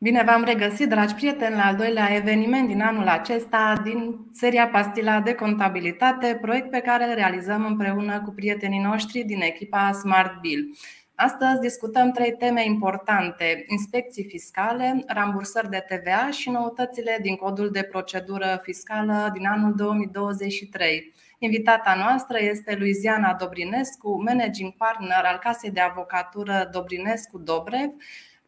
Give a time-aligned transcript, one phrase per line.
[0.00, 5.20] Bine v-am regăsit, dragi prieteni, la al doilea eveniment din anul acesta din seria Pastila
[5.20, 10.76] de Contabilitate, proiect pe care îl realizăm împreună cu prietenii noștri din echipa Smart Bill.
[11.14, 17.82] Astăzi discutăm trei teme importante: inspecții fiscale, rambursări de TVA și noutățile din codul de
[17.82, 21.12] procedură fiscală din anul 2023.
[21.38, 27.90] Invitata noastră este Luiziana Dobrinescu, managing partner al casei de avocatură Dobrinescu Dobrev,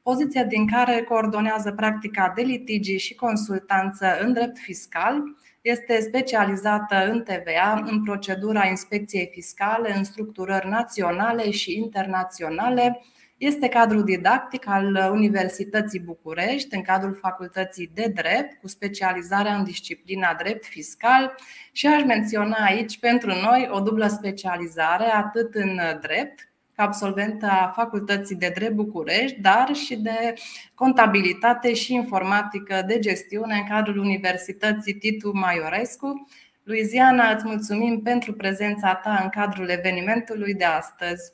[0.03, 5.23] poziția din care coordonează practica de litigi și consultanță în drept fiscal.
[5.61, 13.01] Este specializată în TVA, în procedura inspecției fiscale, în structurări naționale și internaționale.
[13.37, 20.35] Este cadru didactic al Universității București, în cadrul Facultății de Drept, cu specializarea în disciplina
[20.35, 21.35] drept fiscal
[21.73, 26.50] și aș menționa aici pentru noi o dublă specializare, atât în drept,
[26.81, 30.35] ca absolventă a Facultății de Drept București, dar și de
[30.75, 36.29] contabilitate și informatică de gestiune în cadrul Universității Titu Maiorescu.
[36.63, 41.33] Luiziana, îți mulțumim pentru prezența ta în cadrul evenimentului de astăzi.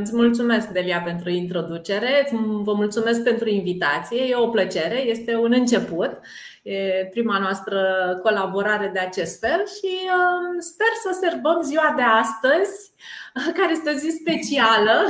[0.00, 2.28] Îți mulțumesc, Delia, pentru introducere.
[2.62, 4.22] Vă mulțumesc pentru invitație.
[4.22, 6.20] E o plăcere, este un început.
[6.62, 7.80] E prima noastră
[8.22, 12.92] colaborare de acest fel și um, sper să sărbăm ziua de astăzi,
[13.58, 14.96] care este o zi specială.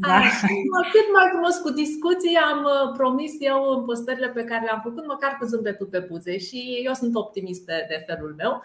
[0.00, 0.20] Da.
[0.92, 5.06] Cât mai frumos cu discuții am uh, promis eu în postările pe care le-am făcut,
[5.06, 8.62] măcar cu zâmbetul pe buze și eu sunt optimistă de felul meu.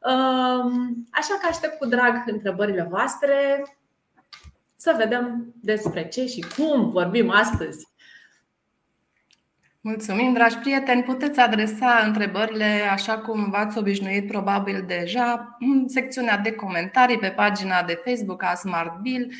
[0.00, 3.64] Um, așa că aștept cu drag întrebările voastre
[4.76, 7.88] să vedem despre ce și cum vorbim astăzi.
[9.84, 11.02] Mulțumim, dragi prieteni!
[11.02, 17.82] Puteți adresa întrebările așa cum v-ați obișnuit probabil deja în secțiunea de comentarii pe pagina
[17.82, 19.32] de Facebook a Smart Bill,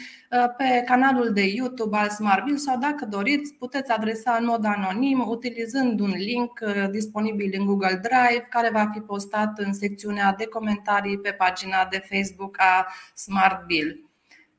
[0.56, 5.24] pe canalul de YouTube al Smart Bill sau dacă doriți puteți adresa în mod anonim
[5.28, 11.18] utilizând un link disponibil în Google Drive care va fi postat în secțiunea de comentarii
[11.18, 14.11] pe pagina de Facebook a Smart Bill.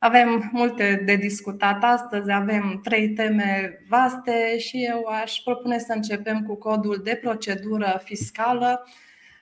[0.03, 6.45] Avem multe de discutat astăzi, avem trei teme vaste și eu aș propune să începem
[6.45, 8.83] cu codul de procedură fiscală.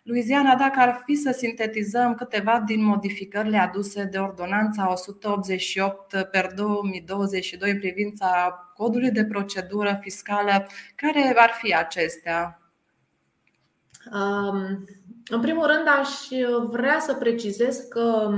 [0.03, 7.71] Luiziana, dacă ar fi să sintetizăm câteva din modificările aduse de Ordonanța 188 per 2022
[7.71, 12.61] în privința codului de procedură fiscală, care ar fi acestea?
[14.13, 14.85] Um,
[15.29, 16.09] în primul rând, aș
[16.69, 18.31] vrea să precizez că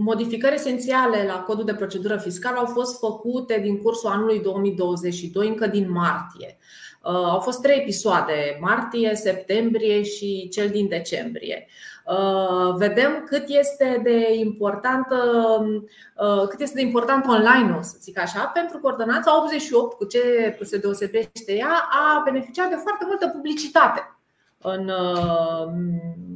[0.00, 5.66] Modificări esențiale la codul de procedură fiscală au fost făcute din cursul anului 2022, încă
[5.66, 6.58] din martie.
[7.02, 11.66] Uh, au fost trei episoade, martie, septembrie și cel din decembrie.
[12.06, 18.44] Uh, vedem cât este de important, uh, cât este de important online, să zic așa,
[18.54, 24.18] pentru că ordonanța 88, cu ce se deosebește ea, a beneficiat de foarte multă publicitate
[24.58, 24.90] în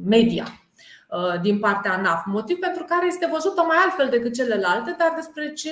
[0.05, 0.62] media Uh,
[1.41, 2.25] din partea NAF.
[2.25, 5.71] Motiv pentru care este văzută mai altfel decât celelalte, dar despre ce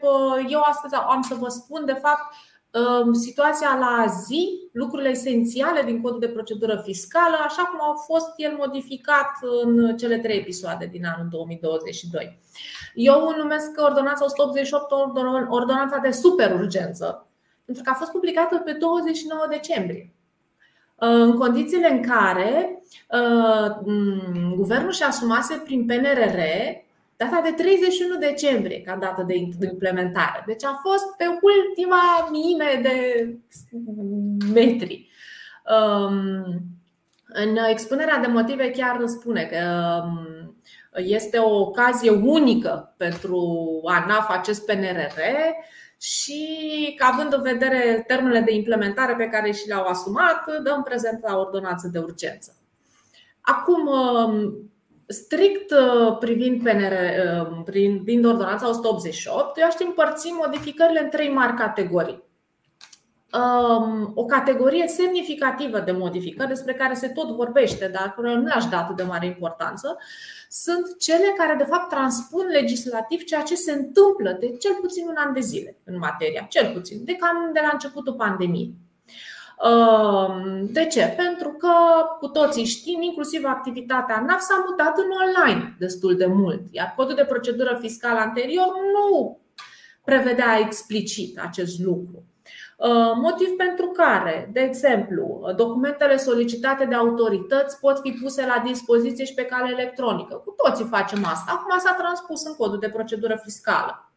[0.00, 2.34] uh, eu astăzi am să vă spun, de fapt,
[2.70, 8.32] um, situația la zi, lucrurile esențiale din codul de procedură fiscală, așa cum au fost
[8.36, 9.30] el modificat
[9.62, 12.40] în cele trei episoade din anul 2022.
[12.94, 14.92] Eu numesc ordonanța 188
[15.48, 17.26] ordonanța de superurgență,
[17.64, 20.15] pentru că a fost publicată pe 29 decembrie
[20.98, 23.76] în condițiile în care uh,
[24.54, 26.38] guvernul și asumase prin PNRR
[27.16, 29.34] data de 31 decembrie ca dată de
[29.70, 30.42] implementare.
[30.46, 33.28] Deci a fost pe ultima mime de
[34.52, 35.08] metri.
[35.68, 36.44] Um,
[37.26, 40.56] în expunerea de motive chiar spune că um,
[40.94, 45.20] este o ocazie unică pentru ANAF acest PNRR
[46.00, 51.22] și că având în vedere termenele de implementare pe care și le-au asumat, dăm prezent
[51.22, 52.56] la ordonanță de urgență.
[53.40, 54.70] Acum, um,
[55.06, 56.92] strict uh, privind, PNR,
[57.48, 62.24] um, privind ordonanța 188, eu aș împărți modificările în trei mari categorii.
[63.32, 68.78] Um, o categorie semnificativă de modificări despre care se tot vorbește, dar nu le-aș da
[68.78, 69.98] atât de mare importanță,
[70.48, 75.14] sunt cele care de fapt transpun legislativ ceea ce se întâmplă de cel puțin un
[75.16, 78.74] an de zile în materia, cel puțin, de cam de la începutul pandemiei.
[79.64, 81.14] Um, de ce?
[81.16, 81.72] Pentru că
[82.20, 87.14] cu toții știm, inclusiv activitatea NAF s-a mutat în online destul de mult, iar codul
[87.14, 89.38] de procedură fiscală anterior nu
[90.04, 92.24] prevedea explicit acest lucru.
[92.76, 99.24] Uh, motiv pentru care, de exemplu, documentele solicitate de autorități pot fi puse la dispoziție
[99.24, 100.34] și pe cale electronică.
[100.34, 101.52] Cu toții facem asta.
[101.52, 104.12] Acum s-a transpus în codul de procedură fiscală.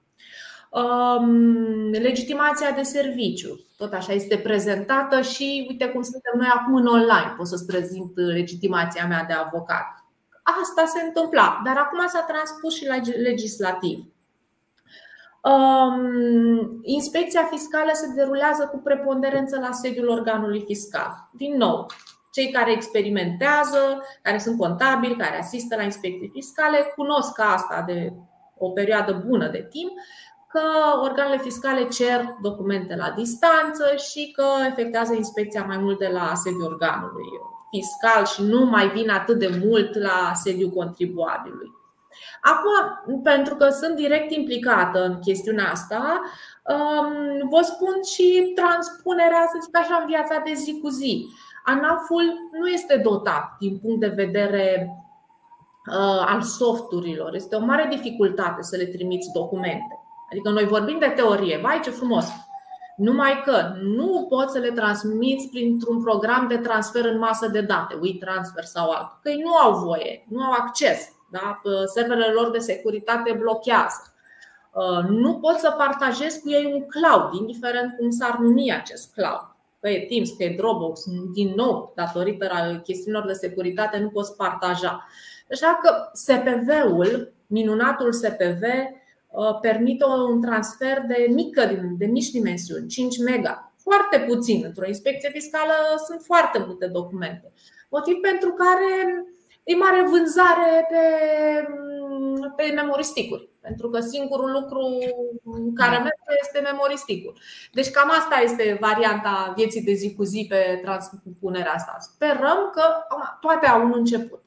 [0.71, 6.85] um, legitimația de serviciu, tot așa este prezentată și uite cum suntem noi acum în
[6.85, 10.05] online, pot să-ți prezint legitimația mea de avocat.
[10.61, 14.05] Asta se întâmpla, dar acum s-a transpus și la legislativ.
[15.41, 21.29] Um, inspecția fiscală se derulează cu preponderență la sediul organului fiscal.
[21.31, 21.85] Din nou,
[22.31, 28.13] cei care experimentează, care sunt contabili, care asistă la inspecții fiscale, cunosc asta de
[28.57, 29.91] o perioadă bună de timp,
[30.47, 30.61] că
[31.01, 36.63] organele fiscale cer documente la distanță și că efectuează inspecția mai mult de la sediul
[36.63, 37.27] organului
[37.71, 41.78] fiscal și nu mai vin atât de mult la sediul contribuabilului.
[42.41, 46.21] Acum, pentru că sunt direct implicată în chestiunea asta,
[46.63, 51.27] um, vă spun și transpunerea, să zic așa, în viața de zi cu zi.
[51.65, 54.95] ANAF-ul nu este dotat din punct de vedere
[55.87, 57.35] uh, al softurilor.
[57.35, 59.99] Este o mare dificultate să le trimiți documente.
[60.31, 62.25] Adică noi vorbim de teorie, vai ce frumos!
[62.97, 67.97] Numai că nu poți să le transmiți printr-un program de transfer în masă de date,
[68.01, 71.18] WeTransfer sau altul, că ei nu au voie, nu au acces.
[71.31, 71.61] Da?
[71.93, 74.13] Serverele lor de securitate blochează.
[74.73, 79.55] Uh, nu poți să partajezi cu ei un cloud, indiferent cum s-ar numi acest cloud.
[79.81, 81.01] Că e Teams, că e Dropbox,
[81.33, 85.07] din nou, datorită chestiunilor de securitate, nu poți partaja.
[85.51, 93.17] Așa că SPV-ul, minunatul SPV, uh, permite un transfer de mică, de mici dimensiuni, 5
[93.17, 93.73] mega.
[93.77, 94.63] Foarte puțin.
[94.65, 95.73] Într-o inspecție fiscală
[96.07, 97.51] sunt foarte multe documente.
[97.89, 99.25] Motiv pentru care
[99.71, 101.03] e mare vânzare pe,
[102.55, 103.49] pe memoristicuri.
[103.61, 104.83] Pentru că singurul lucru
[105.73, 106.01] care da.
[106.01, 107.37] merge este memoristicul.
[107.71, 111.97] Deci cam asta este varianta vieții de zi cu zi pe transpunerea asta.
[111.99, 112.83] Sperăm că
[113.41, 114.43] toate au un început.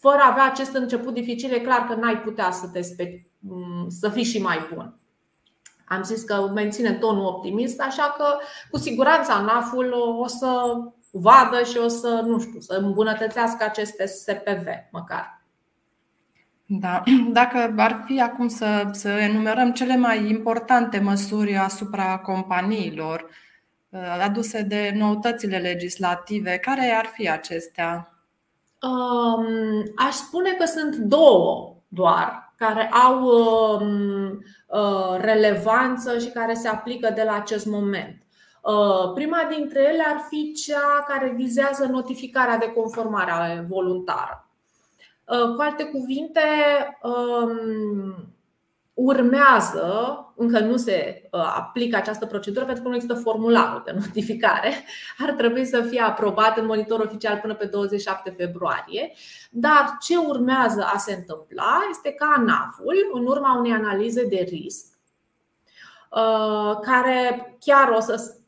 [0.00, 3.26] Fără a avea acest început dificil, e clar că n-ai putea să te spe-
[3.88, 4.94] să fii și mai bun.
[5.88, 8.24] Am zis că menține tonul optimist, așa că
[8.70, 10.76] cu siguranță ANAF-ul o să
[11.18, 15.44] vadă și o să, nu știu, să îmbunătățească aceste SPV măcar.
[16.66, 17.02] Da.
[17.32, 23.28] Dacă ar fi acum să, să enumerăm cele mai importante măsuri asupra companiilor
[23.88, 28.10] uh, aduse de noutățile legislative, care ar fi acestea?
[28.82, 29.46] Um,
[29.96, 37.10] aș spune că sunt două doar care au um, uh, relevanță și care se aplică
[37.14, 38.25] de la acest moment.
[38.66, 44.48] Uh, prima dintre ele ar fi cea care vizează notificarea de conformare voluntară.
[45.24, 46.40] Uh, cu alte cuvinte,
[47.02, 48.34] um,
[48.94, 54.72] urmează, încă nu se uh, aplică această procedură pentru că nu există formularul de notificare,
[55.26, 59.12] ar trebui să fie aprobat în monitor oficial până pe 27 februarie.
[59.50, 64.86] Dar ce urmează a se întâmpla este ca ANAF-ul, în urma unei analize de risc,
[66.82, 68.42] care chiar o să Uh,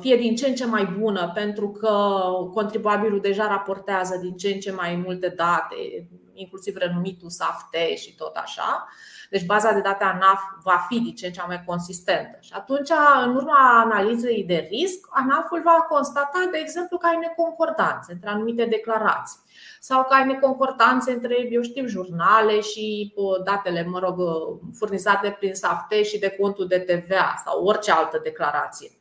[0.00, 2.22] fie din ce în ce mai bună, pentru că
[2.52, 8.36] contribuabilul deja raportează din ce în ce mai multe date, inclusiv renumitul SAFT și tot
[8.36, 8.88] așa.
[9.30, 12.38] Deci baza de date ANAF va fi din ce în ce mai consistentă.
[12.40, 12.88] Și atunci,
[13.24, 18.64] în urma analizei de risc, ANAF-ul va constata, de exemplu, că ai neconcordanțe între anumite
[18.64, 19.38] declarații
[19.80, 25.36] sau că ai neconcordanțe între, eu știu, jurnale și uh, datele, mă rog, uh, furnizate
[25.38, 28.97] prin SAFT și de contul de TVA sau orice altă declarație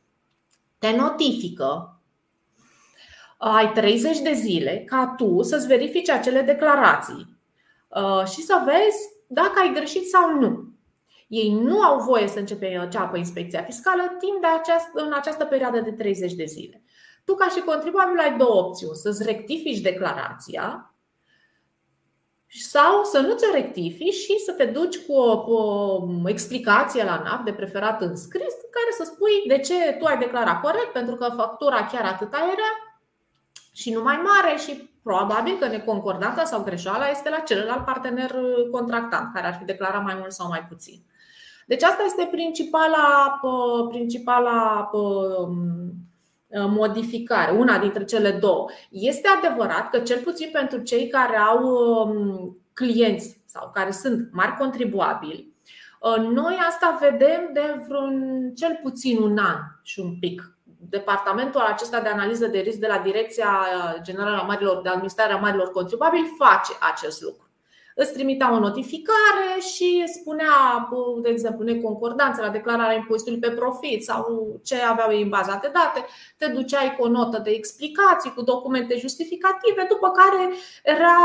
[0.80, 2.02] te notifică,
[3.38, 7.40] ai 30 de zile ca tu să-ți verifici acele declarații
[7.88, 10.76] uh, și să vezi dacă ai greșit sau nu.
[11.28, 15.92] Ei nu au voie să înceapă inspecția fiscală timp de această, în această perioadă de
[15.92, 16.84] 30 de zile.
[17.26, 20.96] Tu, ca și contribuabil, ai două opțiuni: să-ți rectifici declarația
[22.64, 27.22] sau să nu ți-o rectifici și să te duci cu o, cu o explicație la
[27.24, 30.92] NAF, de preferat în scris, în care să spui de ce tu ai declarat corect,
[30.94, 32.72] pentru că factura chiar atât era
[33.74, 38.36] și nu mai mare și probabil că neconcordanța sau greșeala este la celălalt partener
[38.72, 41.02] contractant, care ar fi declarat mai mult sau mai puțin.
[41.66, 43.40] Deci asta este principala,
[43.90, 45.48] principala Uh,
[46.50, 48.70] modificare, una dintre cele două.
[48.90, 54.56] Este adevărat că, cel puțin pentru cei care au um, clienți sau care sunt mari
[54.58, 55.54] contribuabili,
[56.00, 60.52] uh, noi asta vedem de vreun cel puțin un an și un pic.
[60.90, 63.50] Departamentul acesta de analiză de risc de la Direcția
[64.02, 67.47] Generală a Marilor, de Administrare a Marilor Contribuabili face acest lucru.
[68.00, 70.90] Îți trimitea o notificare și spunea,
[71.22, 75.72] de exemplu, neconcordanță la declararea impozitului pe profit sau ce aveau ei în baza de
[75.74, 76.06] date.
[76.38, 81.18] Te duceai cu o notă de explicații, cu documente justificative, după care era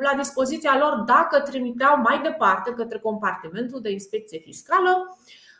[0.00, 5.18] la dispoziția lor dacă trimiteau mai departe către compartimentul de inspecție fiscală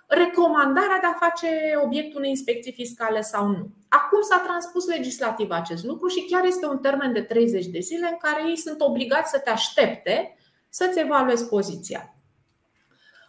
[0.09, 1.49] recomandarea de a face
[1.85, 3.69] obiectul unei inspecții fiscale sau nu.
[3.89, 8.09] Acum s-a transpus legislativ acest lucru și chiar este un termen de 30 de zile
[8.11, 10.37] în care ei sunt obligați să te aștepte
[10.69, 12.13] să-ți evaluezi poziția.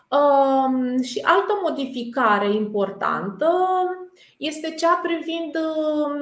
[0.09, 3.51] Um, și altă modificare importantă
[4.37, 6.21] este cea privind um,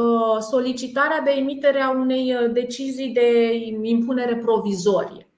[0.00, 3.52] uh, solicitarea de emitere a unei uh, decizii de
[3.82, 5.28] impunere provizorie.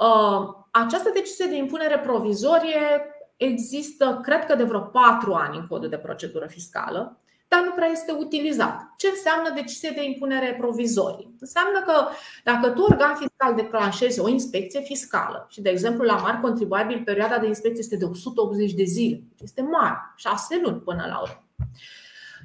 [0.00, 3.09] Uh, această decizie de impunere provizorie
[3.40, 7.88] există, cred că de vreo patru ani în codul de procedură fiscală, dar nu prea
[7.88, 8.94] este utilizat.
[8.96, 11.28] Ce înseamnă decizie de impunere provizorie?
[11.40, 12.06] Înseamnă că
[12.44, 17.38] dacă tu, organ fiscal, declanșezi o inspecție fiscală și, de exemplu, la mari contribuabil, perioada
[17.38, 21.44] de inspecție este de 180 de zile, este mare, șase luni până la urmă.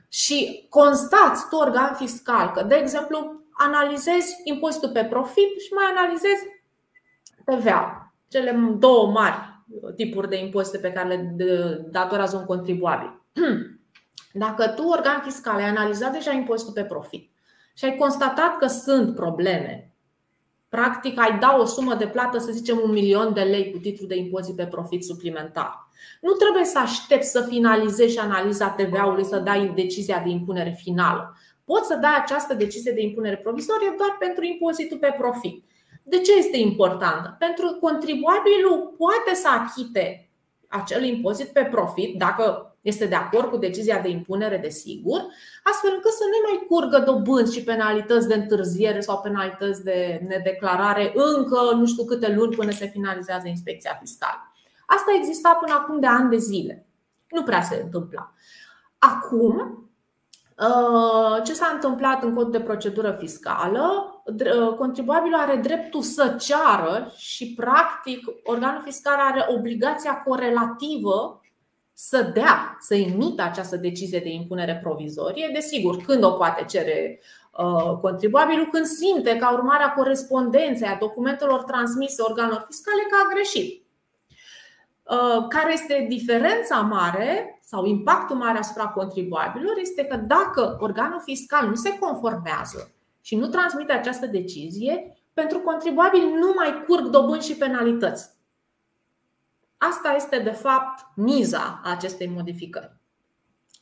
[0.10, 6.44] Și constați tu, organ fiscal, că, de exemplu, analizezi impozitul pe profit și mai analizezi
[7.46, 9.45] TVA, cele două mari
[9.96, 13.22] tipuri de impozite pe care le datorează un contribuabil.
[14.34, 17.32] Dacă tu, organ fiscal, ai analizat deja impozitul pe profit
[17.74, 19.94] și ai constatat că sunt probleme,
[20.70, 24.08] practic ai da o sumă de plată, să zicem un milion de lei cu titlu
[24.08, 25.90] de impozit pe profit suplimentar.
[26.22, 31.38] Nu trebuie să aștepți să finalizezi analiza TVA-ului, să dai decizia de impunere finală.
[31.66, 35.64] Poți să dai această decizie de impunere provizorie doar pentru impozitul pe profit.
[36.08, 37.36] De ce este importantă?
[37.40, 40.30] Pentru că contribuabilul poate să achite
[40.68, 45.26] acel impozit pe profit dacă este de acord cu decizia de impunere, de sigur,
[45.64, 51.14] astfel încât să nu mai curgă dobânzi și penalități de întârziere sau penalități de nedeclarare
[51.16, 54.52] încă nu știu câte luni până se finalizează inspecția fiscală.
[54.86, 56.88] Asta exista până acum de ani de zile.
[57.30, 58.34] Nu prea se întâmpla.
[58.98, 59.80] Acum,
[60.58, 64.15] Uh, ce s-a întâmplat în cod de procedură fiscală?
[64.26, 71.42] Uh, contribuabilul are dreptul să ceară și, practic, organul fiscal are obligația corelativă
[71.94, 75.50] să dea, să emită această decizie de impunere provizorie.
[75.54, 77.20] Desigur, când o poate cere
[77.58, 83.34] uh, contribuabilul, când simte ca urmare a corespondenței a documentelor transmise organelor fiscale că a
[83.34, 83.84] greșit.
[85.04, 91.68] Uh, care este diferența mare sau impactul mare asupra contribuabilor este că dacă organul fiscal
[91.68, 92.95] nu se conformează
[93.26, 98.30] și nu transmite această decizie, pentru contribuabil nu mai curg dobânzi și penalități.
[99.78, 102.96] Asta este, de fapt, miza acestei modificări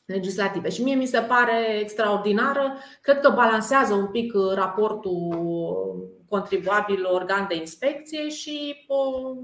[0.04, 0.68] legislative.
[0.68, 2.76] Și mie mi se pare extraordinară.
[3.00, 5.36] Cred că balansează un pic raportul
[6.28, 9.36] contribuabil organ de inspecție și uh,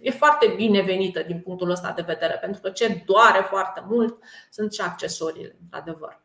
[0.00, 4.18] e foarte binevenită din punctul ăsta de vedere, pentru că ce doare foarte mult
[4.50, 6.23] sunt și accesoriile, într-adevăr.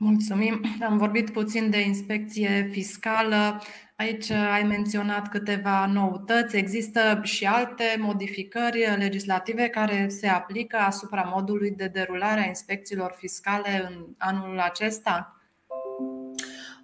[0.00, 0.60] Mulțumim.
[0.88, 3.62] Am vorbit puțin de inspecție fiscală.
[3.96, 6.56] Aici ai menționat câteva noutăți.
[6.56, 13.88] Există și alte modificări legislative care se aplică asupra modului de derulare a inspecțiilor fiscale
[13.88, 15.36] în anul acesta?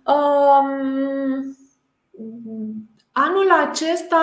[0.07, 1.57] Um,
[3.17, 4.17] Anul acesta,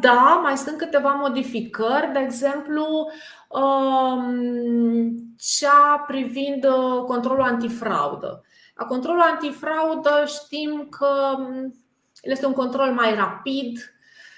[0.00, 3.10] da, mai sunt câteva modificări, de exemplu,
[3.48, 8.44] um, cea privind uh, controlul antifraudă.
[8.74, 11.74] La controlul antifraudă știm că um,
[12.22, 13.94] este un control mai rapid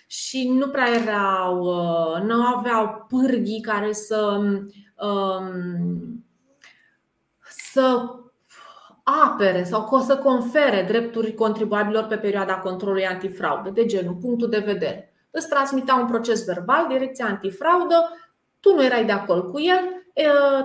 [0.07, 4.41] și nu prea erau, uh, nu aveau pârghii care să,
[4.97, 6.25] um,
[7.41, 8.15] să
[9.03, 15.13] apere sau să confere drepturi contribuabilor pe perioada controlului antifraudă, de genul punctul de vedere.
[15.31, 18.19] Îți transmitea un proces verbal, direcția antifraudă,
[18.61, 20.03] tu nu erai de acord cu el,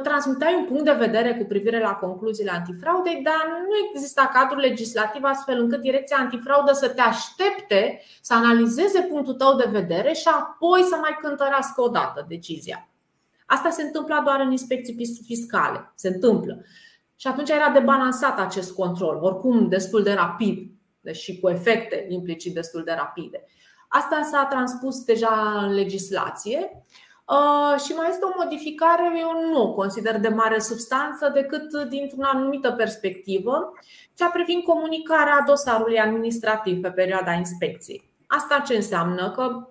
[0.03, 5.24] transmiteai un punct de vedere cu privire la concluziile antifraudei, dar nu exista cadru legislativ
[5.24, 10.82] astfel încât direcția antifraudă să te aștepte să analizeze punctul tău de vedere și apoi
[10.82, 12.89] să mai cântărească o dată decizia.
[13.46, 15.91] Asta se întâmplă doar în inspecții fiscale.
[15.96, 16.65] Se întâmplă.
[17.19, 20.71] Și atunci era debalansat acest control, oricum destul de rapid
[21.12, 23.43] și cu efecte implicit destul de rapide.
[23.88, 26.83] Asta s-a transpus deja în legislație
[27.25, 32.21] uh, și mai este o modificare, eu nu o consider de mare substanță decât dintr-o
[32.21, 33.74] anumită perspectivă,
[34.13, 38.09] cea privind comunicarea dosarului administrativ pe perioada inspecției.
[38.27, 39.31] Asta ce înseamnă?
[39.31, 39.67] Că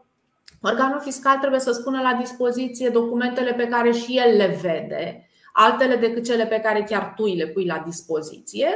[0.63, 5.26] organul fiscal trebuie să spună la dispoziție documentele pe care și el le vede
[5.59, 8.69] altele decât cele pe care chiar tu le pui la dispoziție,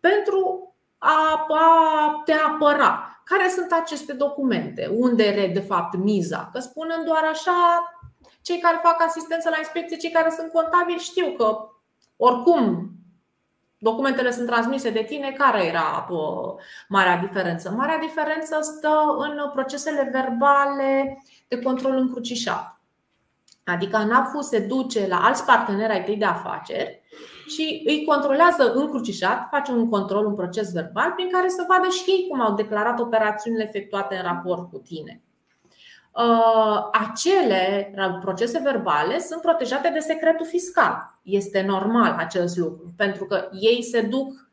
[0.00, 3.22] pentru a te apăra.
[3.24, 6.48] care sunt aceste documente, unde e de fapt miza.
[6.52, 7.92] Că spunând doar așa,
[8.42, 11.58] cei care fac asistență la inspecție, cei care sunt contabili știu că
[12.16, 12.90] oricum
[13.78, 16.06] documentele sunt transmise de tine, care era
[16.88, 17.70] marea diferență?
[17.70, 22.79] Marea diferență stă în procesele verbale de control încrucișat.
[23.70, 27.02] Adică ANAF-ul se duce la alți parteneri ai tăi de afaceri
[27.48, 32.10] și îi controlează încrucișat, face un control, un proces verbal prin care să vadă și
[32.10, 35.22] ei cum au declarat operațiunile efectuate în raport cu tine.
[36.12, 41.18] Uh, acele procese verbale sunt protejate de secretul fiscal.
[41.22, 44.48] Este normal acest lucru, pentru că ei se duc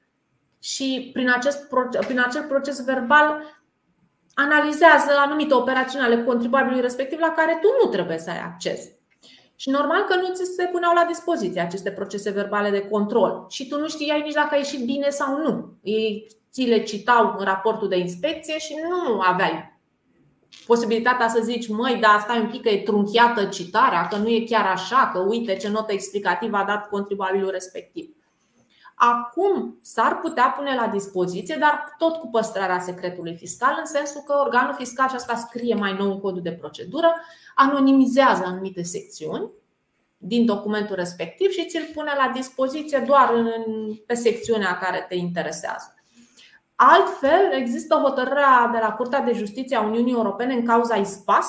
[0.59, 1.67] și prin, acest,
[2.07, 3.41] prin acel proces verbal
[4.33, 8.96] analizează anumite operațiuni ale contribuabilului respectiv la care tu nu trebuie să ai acces.
[9.59, 13.67] Și normal că nu ți se puneau la dispoziție aceste procese verbale de control și
[13.67, 15.73] tu nu știai nici dacă a ieșit bine sau nu.
[15.81, 19.75] Ei ți le citau în raportul de inspecție și nu aveai
[20.65, 24.43] posibilitatea să zici, măi, da, stai un pic că e trunchiată citarea, că nu e
[24.45, 28.16] chiar așa, că uite ce notă explicativă a dat contribuabilul respectiv.
[28.99, 34.33] Acum s-ar putea pune la dispoziție, dar tot cu păstrarea secretului fiscal, în sensul că
[34.33, 37.13] organul fiscal, și asta scrie mai nou în codul de procedură,
[37.55, 39.49] anonimizează anumite secțiuni
[40.17, 43.45] din documentul respectiv și ți-l pune la dispoziție doar în,
[44.05, 45.95] pe secțiunea care te interesează.
[46.75, 51.47] Altfel, există hotărârea de la Curtea de Justiție a Uniunii Europene în cauza ISPAS,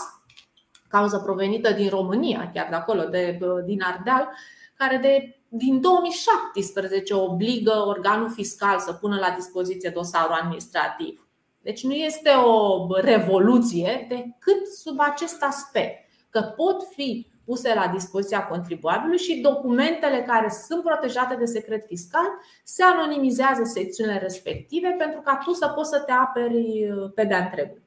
[0.88, 4.28] cauză provenită din România, chiar de acolo, de, din Ardeal,
[4.74, 11.28] care de, din 2017 obligă organul fiscal să pună la dispoziție dosarul administrativ.
[11.62, 18.46] Deci nu este o revoluție decât sub acest aspect, că pot fi puse la dispoziția
[18.46, 22.26] contribuabilului și documentele care sunt protejate de secret fiscal
[22.64, 27.44] se anonimizează secțiunile respective pentru ca tu să poți să te aperi uh, pe de-a
[27.44, 27.82] întregul.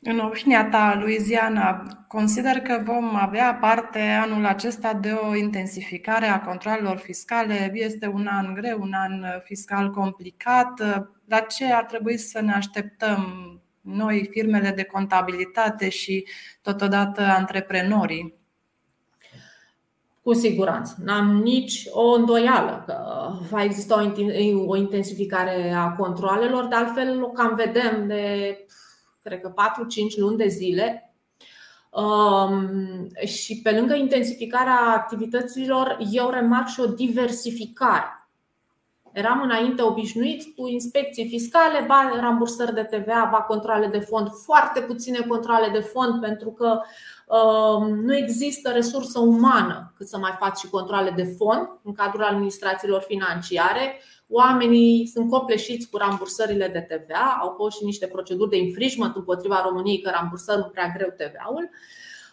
[0.00, 6.40] În opinia ta, Luiziana, consider că vom avea parte anul acesta de o intensificare a
[6.40, 7.70] controlelor fiscale.
[7.74, 10.80] Este un an greu, un an fiscal complicat.
[11.24, 13.50] La ce ar trebui să ne așteptăm
[13.80, 16.26] noi, firmele de contabilitate și
[16.62, 18.34] totodată antreprenorii?
[20.22, 20.96] Cu siguranță.
[21.04, 22.98] N-am nici o îndoială că
[23.50, 24.12] va exista
[24.66, 28.56] o intensificare a controalelor, de altfel o cam vedem de,
[29.26, 29.52] cred că
[30.14, 31.14] 4-5 luni de zile.
[31.90, 38.28] Um, și pe lângă intensificarea activităților, eu remarc și o diversificare
[39.12, 44.80] Eram înainte obișnuiți cu inspecții fiscale, ba rambursări de TVA, ba controle de fond, foarte
[44.80, 46.80] puține controle de fond pentru că
[47.26, 52.24] uh, nu există resursă umană cât să mai faci și controle de fond în cadrul
[52.24, 54.00] administrațiilor financiare.
[54.28, 59.62] Oamenii sunt copleșiți cu rambursările de TVA, au fost și niște proceduri de infringement împotriva
[59.68, 61.70] României că rambursăm prea greu TVA-ul.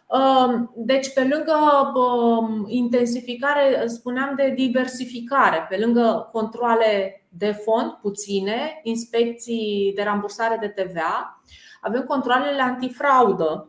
[0.08, 8.80] Um, deci, pe lângă um, intensificare, spuneam de diversificare, pe lângă controle de fond puține,
[8.84, 11.44] inspecții de rambursare de TVA,
[11.82, 13.68] avem controlele antifraudă,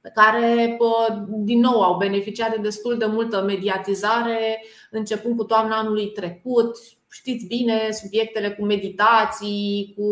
[0.00, 0.78] pe care,
[1.26, 6.76] din nou, au beneficiat de destul de multă mediatizare, începând cu toamna anului trecut
[7.10, 10.02] știți bine, subiectele cu meditații, cu,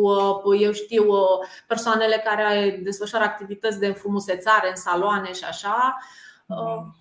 [0.50, 5.98] uh, eu știu, uh, persoanele care desfășoară activități de înfrumusețare în saloane și așa.
[6.46, 6.96] Mm.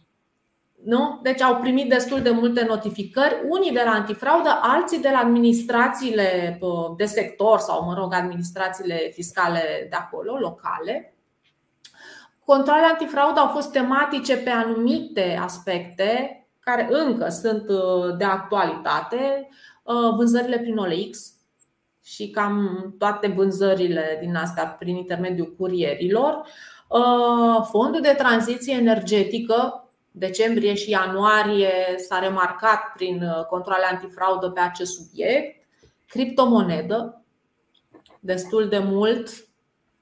[0.84, 1.20] Nu?
[1.22, 6.60] Deci au primit destul de multe notificări, unii de la antifraudă, alții de la administrațiile
[6.98, 11.16] de sector sau, mă rog, administrațiile fiscale de acolo, locale.
[12.46, 17.64] Controlele antifraudă au fost tematice pe anumite aspecte care încă sunt
[18.18, 19.50] de actualitate.
[19.84, 21.34] Uh, vânzările prin OLX
[22.04, 26.46] și cam toate vânzările din astea prin intermediul curierilor.
[26.88, 34.60] Uh, fondul de tranziție energetică, decembrie și ianuarie, s-a remarcat prin uh, controle antifraudă pe
[34.60, 35.66] acest subiect.
[36.08, 37.24] Criptomonedă,
[38.20, 39.48] destul de mult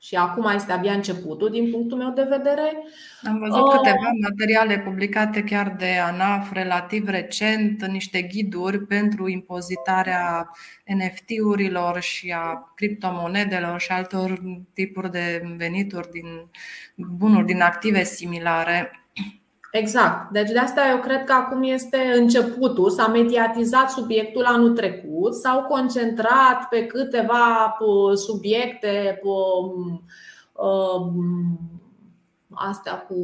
[0.04, 2.84] și acum este abia începutul din punctul meu de vedere.
[3.24, 10.50] Am văzut uh, câteva materiale publicate chiar de ANAF relativ recent, niște ghiduri pentru impozitarea
[10.86, 14.42] NFT-urilor și a criptomonedelor și altor
[14.74, 16.50] tipuri de venituri din
[16.96, 19.01] bunuri din active similare.
[19.72, 20.32] Exact.
[20.32, 22.90] Deci de asta eu cred că acum este începutul.
[22.90, 27.78] S-a mediatizat subiectul anul trecut, s-au concentrat pe câteva
[28.16, 29.30] subiecte pe,
[30.64, 31.60] um,
[32.50, 33.16] astea cu,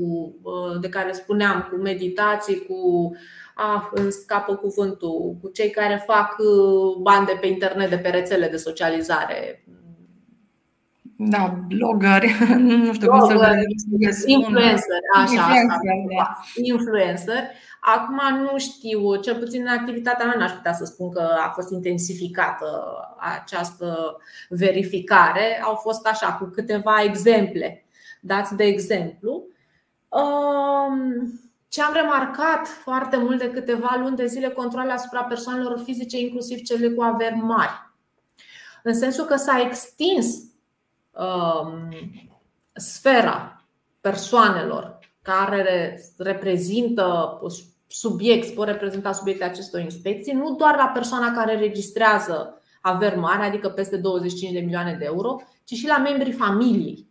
[0.82, 3.12] de care spuneam, cu meditații, cu
[3.56, 8.10] ah, îmi scapă cuvântul, cu cei care fac uh, bani de pe internet, de pe
[8.10, 9.64] rețele de socializare
[11.20, 16.38] Da, blogări, nu știu blogări, cum să Influencer, așa, influencer, asta, da.
[16.64, 17.44] influencer.
[17.80, 21.72] Acum nu știu, cel puțin în activitatea mea n-aș putea să spun că a fost
[21.72, 22.68] intensificată
[23.40, 24.18] această
[24.50, 25.62] verificare.
[25.64, 27.86] Au fost așa, cu câteva exemple
[28.20, 29.44] dați de exemplu.
[30.08, 36.20] Um, ce am remarcat foarte mult de câteva luni de zile controle asupra persoanelor fizice,
[36.20, 37.92] inclusiv cele cu averi mari.
[38.84, 40.38] În sensul că s-a extins
[41.18, 41.90] um,
[42.74, 43.66] sfera
[44.02, 47.40] persoanelor care reprezintă
[47.88, 53.70] subiect, pot reprezenta subiecte acestor inspecții, nu doar la persoana care registrează averi mari, adică
[53.70, 57.08] peste 25 de milioane de euro, ci și la membrii familiei.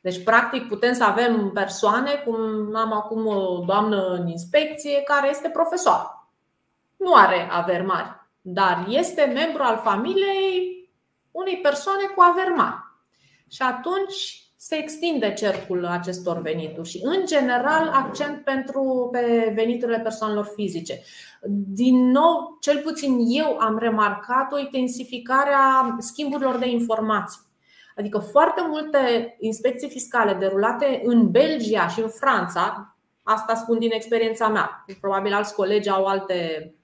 [0.00, 2.36] Deci, practic, putem să avem persoane, cum
[2.74, 6.28] am acum o doamnă în inspecție, care este profesor.
[6.96, 8.08] Nu are averi mari,
[8.40, 10.81] dar este membru al familiei
[11.32, 12.76] unei persoane cu averi mari.
[13.50, 20.52] Și atunci se extinde cercul acestor venituri și, în general, accent pentru, pe veniturile persoanelor
[20.54, 21.00] fizice.
[21.66, 27.40] Din nou, cel puțin eu am remarcat o intensificare a schimburilor de informații.
[27.96, 34.48] Adică foarte multe inspecții fiscale derulate în Belgia și în Franța, asta spun din experiența
[34.48, 36.80] mea, probabil alți colegi au alte uh,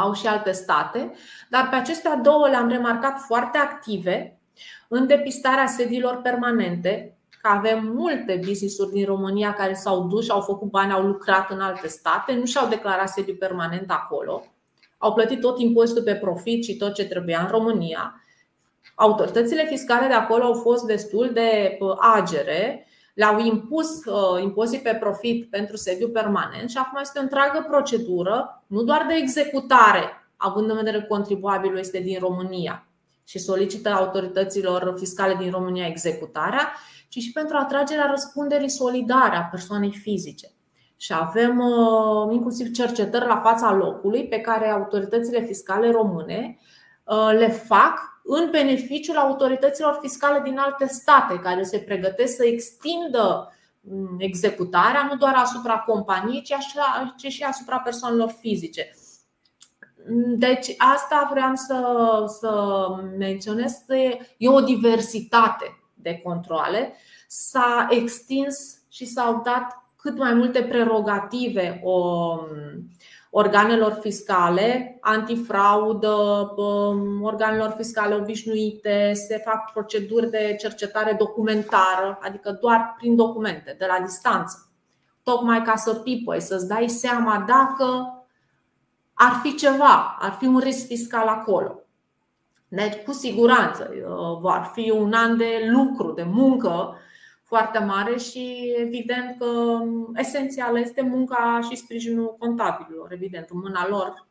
[0.00, 1.12] au și alte state,
[1.50, 4.40] dar pe acestea două le-am remarcat foarte active
[4.88, 10.40] în depistarea sediilor permanente, că avem multe business-uri din România care s-au dus și au
[10.40, 14.46] făcut bani, au lucrat în alte state, nu și-au declarat sediu permanent acolo,
[14.98, 18.22] au plătit tot impozitul pe profit și tot ce trebuia în România.
[18.94, 21.78] Autoritățile fiscale de acolo au fost destul de
[22.16, 27.66] agere, le-au impus uh, impozit pe profit pentru sediu permanent și acum este o întreagă
[27.68, 30.02] procedură, nu doar de executare,
[30.36, 32.86] având în vedere că contribuabilul este din România
[33.24, 36.72] și solicită autorităților fiscale din România executarea,
[37.08, 40.48] ci și pentru atragerea răspunderii solidare a persoanei fizice.
[40.96, 46.58] Și avem uh, inclusiv cercetări la fața locului pe care autoritățile fiscale române
[47.04, 53.52] uh, le fac în beneficiul autorităților fiscale din alte state care se pregătesc să extindă
[53.80, 56.42] mm, executarea nu doar asupra companiei,
[57.16, 58.90] ci și asupra persoanelor fizice.
[60.36, 61.84] Deci asta vreau să,
[62.26, 62.86] să
[63.18, 63.84] menționez.
[64.36, 66.94] E o diversitate de controle.
[67.26, 72.36] S-a extins și s-au dat cât mai multe prerogative o,
[73.34, 82.94] organelor fiscale, antifraudă, um, organelor fiscale obișnuite, se fac proceduri de cercetare documentară, adică doar
[82.96, 84.72] prin documente, de la distanță.
[85.22, 88.18] Tocmai ca să pipăi, să-ți dai seama dacă
[89.14, 91.80] ar fi ceva, ar fi un risc fiscal acolo.
[92.68, 96.96] Deci, cu siguranță, uh, va fi un an de lucru, de muncă
[97.54, 99.78] foarte mare și evident că
[100.14, 103.12] esențială este munca și sprijinul contabililor.
[103.12, 104.28] Evident, în mâna lor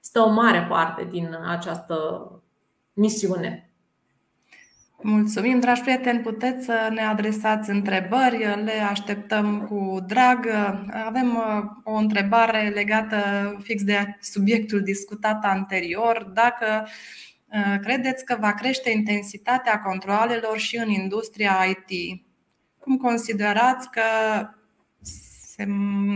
[0.00, 1.96] stă o mare parte din această
[2.92, 3.70] misiune.
[5.02, 10.46] Mulțumim, dragi prieteni, puteți să ne adresați întrebări, le așteptăm cu drag.
[11.06, 13.16] Avem uh, o întrebare legată
[13.62, 16.30] fix de subiectul discutat anterior.
[16.34, 16.88] Dacă Uh,
[17.82, 22.22] credeți că va crește intensitatea controalelor și în industria IT?
[22.78, 24.02] Cum considerați că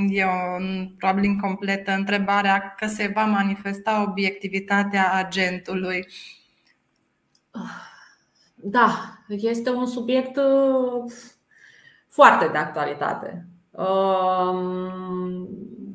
[0.08, 0.56] e o
[0.98, 6.06] probabil incompletă întrebarea că se va manifesta obiectivitatea agentului?
[8.54, 11.12] Da, este un subiect uh,
[12.08, 13.46] foarte de actualitate.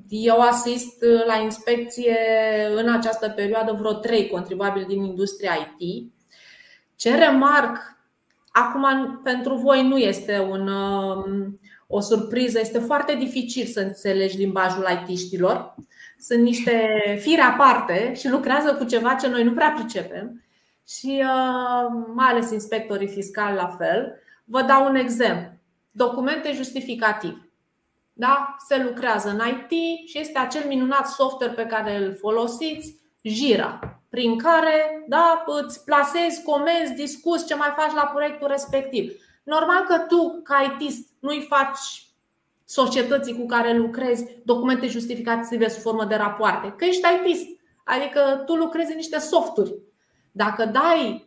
[0.10, 2.18] Um, eu asist la inspecție
[2.76, 6.12] în această perioadă vreo trei contribuabili din industria IT.
[6.96, 7.78] Ce remarc
[8.52, 14.88] acum pentru voi nu este un, um, o surpriză, este foarte dificil să înțelegi limbajul
[14.90, 15.76] IT-știlor.
[16.20, 16.90] Sunt niște
[17.20, 20.44] fire aparte și lucrează cu ceva ce noi nu prea pricepem
[20.88, 24.22] și uh, mai ales inspectorii fiscali la fel.
[24.44, 25.52] Vă dau un exemplu.
[25.92, 27.47] Documente justificative
[28.18, 28.56] da?
[28.68, 34.38] se lucrează în IT și este acel minunat software pe care îl folosiți, Jira, prin
[34.38, 39.12] care da, îți plasezi comenzi, discuți ce mai faci la proiectul respectiv.
[39.44, 42.08] Normal că tu, ca ITist, nu-i faci
[42.66, 47.46] societății cu care lucrezi documente justificative sub formă de rapoarte, că ești ITist.
[47.84, 49.76] Adică tu lucrezi în niște softuri.
[50.32, 51.27] Dacă dai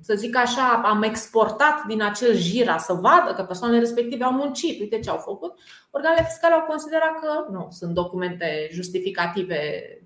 [0.00, 4.80] să zic așa, am exportat din acel jira să vadă că persoanele respective au muncit,
[4.80, 5.54] uite ce au făcut,
[5.90, 9.58] organele fiscale au considerat că nu sunt documente justificative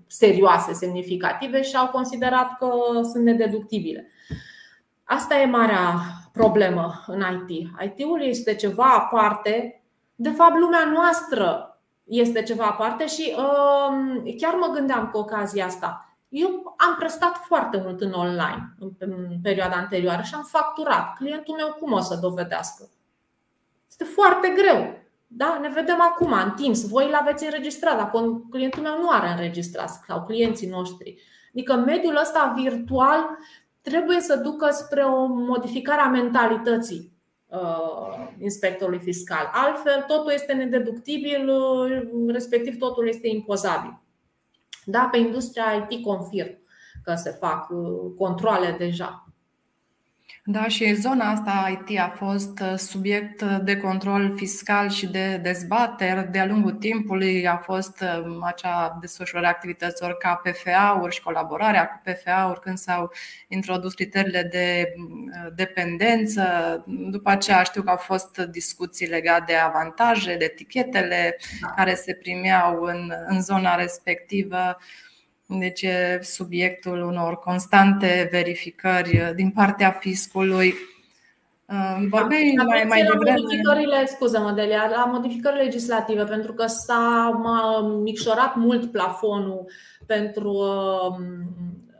[0.07, 2.69] serioase, semnificative și au considerat că
[3.11, 4.11] sunt nedeductibile.
[5.03, 5.99] Asta e marea
[6.31, 7.67] problemă în IT.
[7.85, 9.83] IT-ul este ceva aparte.
[10.15, 16.12] De fapt, lumea noastră este ceva aparte și uh, chiar mă gândeam cu ocazia asta.
[16.33, 21.15] Eu am prestat foarte mult în online în perioada anterioară și am facturat.
[21.15, 22.89] Clientul meu cum o să dovedească?
[23.87, 25.01] Este foarte greu.
[25.27, 25.57] Da?
[25.61, 26.87] Ne vedem acum în Teams.
[26.87, 28.11] Voi l-aveți înregistrat, dar
[28.49, 31.21] clientul meu nu are înregistrat sau clienții noștri.
[31.53, 33.37] Adică mediul ăsta virtual
[33.81, 37.11] trebuie să ducă spre o modificare a mentalității
[37.47, 39.49] uh, inspectorului fiscal.
[39.51, 44.02] Altfel, totul este nedeductibil, uh, respectiv totul este impozabil.
[44.85, 46.57] Da, pe industria IT confirm
[47.03, 49.32] că se fac uh, controle deja.
[50.45, 56.31] Da, și zona asta IT a fost uh, subiect de control fiscal și de dezbateri.
[56.31, 62.59] De-a lungul timpului a fost uh, acea desfășurare activităților ca PFA-uri și colaborarea cu PFA-uri
[62.59, 63.11] când s-au
[63.47, 64.93] introdus criteriile de
[65.55, 66.43] dependență.
[66.87, 71.67] După aceea știu că au fost discuții legate de avantaje, de etichetele da.
[71.67, 74.77] care se primeau în, în zona respectivă.
[75.59, 80.73] Deci e subiectul unor constante verificări din partea fiscului.
[82.09, 83.39] Vorbeai da, mai, mai devreme.
[83.41, 87.31] Modificările, scuză-mă, Delia, la modificări legislative, pentru că s-a
[88.03, 89.65] micșorat mult plafonul
[90.05, 91.17] pentru um,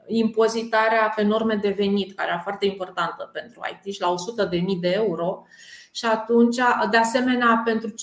[0.07, 4.13] impozitarea pe norme de venit, care era foarte importantă pentru IT și la
[4.49, 5.45] 100.000 de euro.
[5.91, 6.57] Și atunci,
[6.91, 7.93] de asemenea, pentru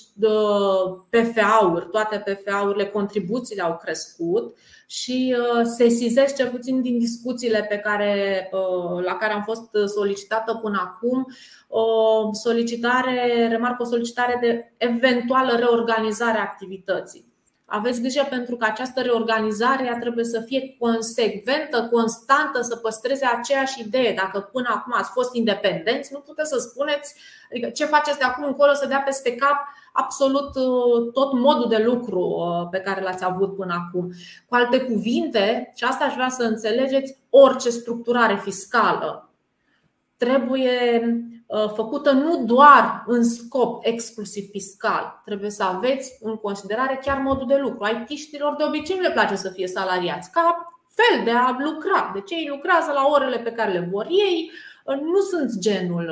[1.10, 4.56] PFA-uri, toate PFA-urile, contribuțiile au crescut
[4.92, 10.54] și uh, sesizez cel puțin din discuțiile pe care, uh, la care am fost solicitată
[10.54, 11.26] până acum
[11.68, 11.84] o
[12.32, 17.28] solicitare, remarc o solicitare de eventuală reorganizare a activității.
[17.64, 24.14] Aveți grijă pentru că această reorganizare trebuie să fie consecventă, constantă, să păstreze aceeași idee.
[24.14, 27.14] Dacă până acum ați fost independenți, nu puteți să spuneți
[27.50, 29.56] adică ce faceți de acum încolo să dea peste cap
[29.92, 34.10] absolut uh, tot modul de lucru uh, pe care l-ați avut până acum.
[34.48, 39.30] Cu alte cuvinte, și asta aș vrea să înțelegeți, orice structurare fiscală
[40.20, 41.00] trebuie
[41.46, 45.20] uh, făcută nu doar în scop exclusiv fiscal.
[45.24, 47.88] Trebuie să aveți în considerare chiar modul de lucru.
[47.88, 52.10] IT-știlor de obicei nu le place să fie salariați, ca fel de a lucra.
[52.14, 54.50] Deci ei lucrează la orele pe care le vor ei,
[54.86, 56.10] nu sunt genul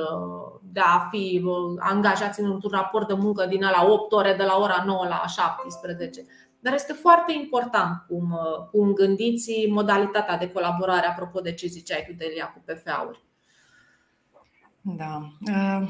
[0.78, 1.44] de a fi
[1.78, 6.24] angajați într-un raport de muncă din la 8 ore, de la ora 9 la 17.
[6.60, 8.38] Dar este foarte important cum,
[8.70, 13.26] cum gândiți modalitatea de colaborare, apropo de ce ziceai tu, Delia, cu PFA-uri.
[14.80, 15.28] Da.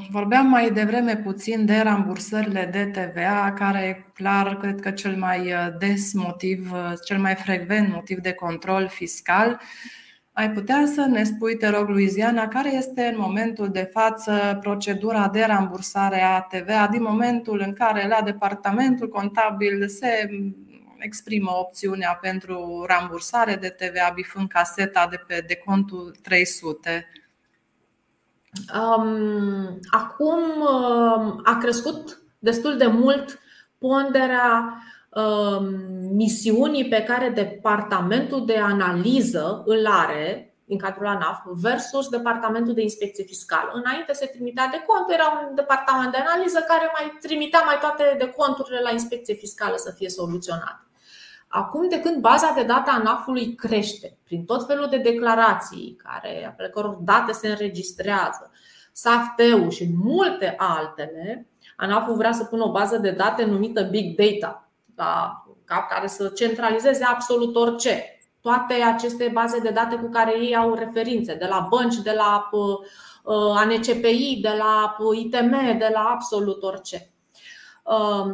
[0.09, 6.13] Vorbeam mai devreme puțin de rambursările de TVA, care clar cred că cel mai des
[6.13, 6.71] motiv,
[7.05, 9.61] cel mai frecvent motiv de control fiscal.
[10.39, 15.27] Ai putea să ne spui, te rog, Luiziana, care este în momentul de față procedura
[15.27, 20.29] de rambursare a TVA din momentul în care la departamentul contabil se
[20.97, 27.07] exprimă opțiunea pentru rambursare de TVA bifând caseta de pe de contul 300?
[28.73, 33.39] Um, acum um, a crescut destul de mult
[33.77, 34.88] ponderea Um,
[36.11, 43.23] misiunii pe care departamentul de analiză îl are în cadrul ANAF versus departamentul de inspecție
[43.23, 43.71] fiscală.
[43.73, 48.15] Înainte se trimitea de cont, era un departament de analiză care mai trimitea mai toate
[48.17, 50.83] de conturile la inspecție fiscală să fie soluționate.
[51.47, 56.53] Acum, de când baza de date a ANAF-ului crește prin tot felul de declarații care,
[56.57, 58.51] pe căror date se înregistrează,
[58.91, 64.68] SAFT-ul și multe altele, ANAF-ul vrea să pună o bază de date numită Big Data,
[64.99, 68.19] la cap care să centralizeze absolut orice.
[68.41, 72.49] Toate aceste baze de date cu care ei au referințe, de la bănci, de la
[72.51, 72.77] uh,
[73.23, 77.09] uh, ANCPI, de la uh, ITM, de la absolut orice.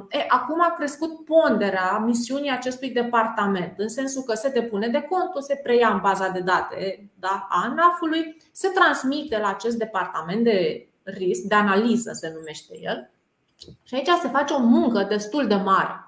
[0.10, 5.42] E, acum a crescut ponderea misiunii acestui departament, în sensul că se depune de contul,
[5.42, 10.88] se preia în baza de date da, a ANAF-ului, se transmite la acest departament de
[11.04, 13.10] risc, de analiză se numește el,
[13.84, 16.05] și aici se face o muncă destul de mare.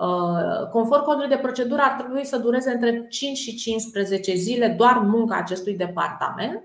[0.00, 4.98] Uh, conform codului de procedură, ar trebui să dureze între 5 și 15 zile doar
[4.98, 6.62] munca acestui departament.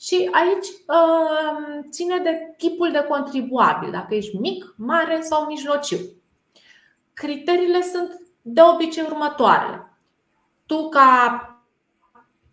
[0.00, 5.96] Și aici uh, ține de tipul de contribuabil, dacă ești mic, mare sau mijlociu.
[7.12, 9.98] Criteriile sunt de obicei următoarele.
[10.66, 11.48] Tu, ca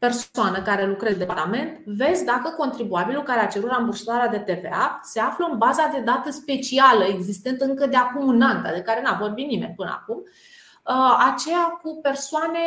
[0.02, 5.20] persoană care lucrezi în departament, vezi dacă contribuabilul care a cerut rambursarea de TVA se
[5.20, 9.18] află în baza de date specială existentă încă de acum un an, de care n-a
[9.20, 12.60] vorbit nimeni până acum, uh, aceea cu persoane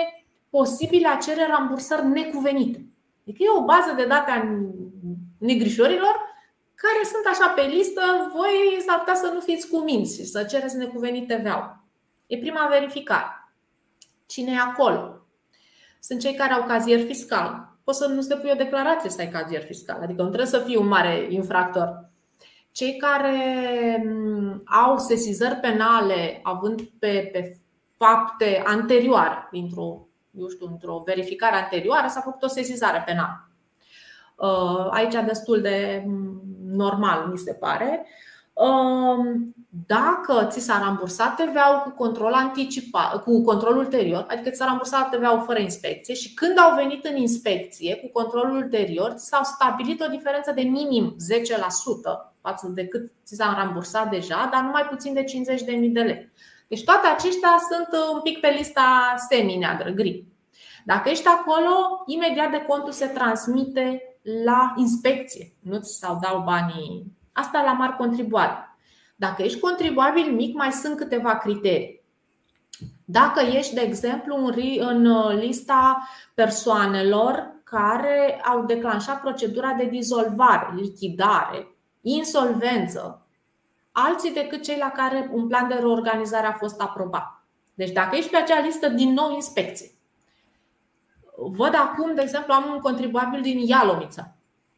[0.51, 2.87] posibile a cere rambursări necuvenite.
[3.23, 4.59] Adică e o bază de date
[5.39, 6.15] negrișorilor
[6.75, 10.77] care sunt așa pe listă, voi s-ar putea să nu fiți cuminți și să cereți
[10.77, 11.85] necuvenit TVA.
[12.27, 13.53] E prima verificare.
[14.27, 15.24] Cine e acolo?
[16.07, 17.77] Sunt cei care au cazier fiscal.
[17.85, 20.77] Poți să nu-ți depui o declarație să ai cazier fiscal, adică nu trebuie să fii
[20.77, 22.11] un mare infractor.
[22.73, 27.59] Cei care mm, au sesizări penale având pe, pe
[27.97, 33.49] fapte anterioare, dintr-o, eu știu, într-o verificare anterioară, s-a făcut o sesizare penală.
[34.37, 38.07] Uh, aici destul de mm, normal, mi se pare.
[38.55, 39.55] Um,
[39.87, 45.11] dacă ți s-a rambursat TVA-ul cu control anticipat, cu control ulterior, adică ți s-a rambursat
[45.11, 50.01] TVA-ul fără inspecție și când au venit în inspecție cu controlul ulterior, ți s-au stabilit
[50.01, 54.87] o diferență de minim 10% față de cât ți s-a rambursat deja, dar nu mai
[54.91, 56.33] puțin de 50.000 de lei.
[56.69, 60.25] Deci toate aceștia sunt un pic pe lista semi-neagră, gri.
[60.85, 64.03] Dacă ești acolo, imediat de contul se transmite
[64.45, 65.53] la inspecție.
[65.61, 67.13] Nu ți s-au dau banii.
[67.35, 68.77] Asta la mari contribuabil.
[69.17, 72.03] Dacă ești contribuabil mic, mai sunt câteva criterii.
[73.05, 81.77] Dacă ești, de exemplu, în uh, lista persoanelor care au declanșat procedura de dizolvare, lichidare,
[82.01, 83.27] insolvență,
[83.93, 87.43] alții decât cei la care un plan de reorganizare a fost aprobat.
[87.75, 89.91] Deci, dacă ești pe acea listă, din nou inspecție.
[91.37, 94.34] Văd acum, de exemplu, am un contribuabil din Ialomița.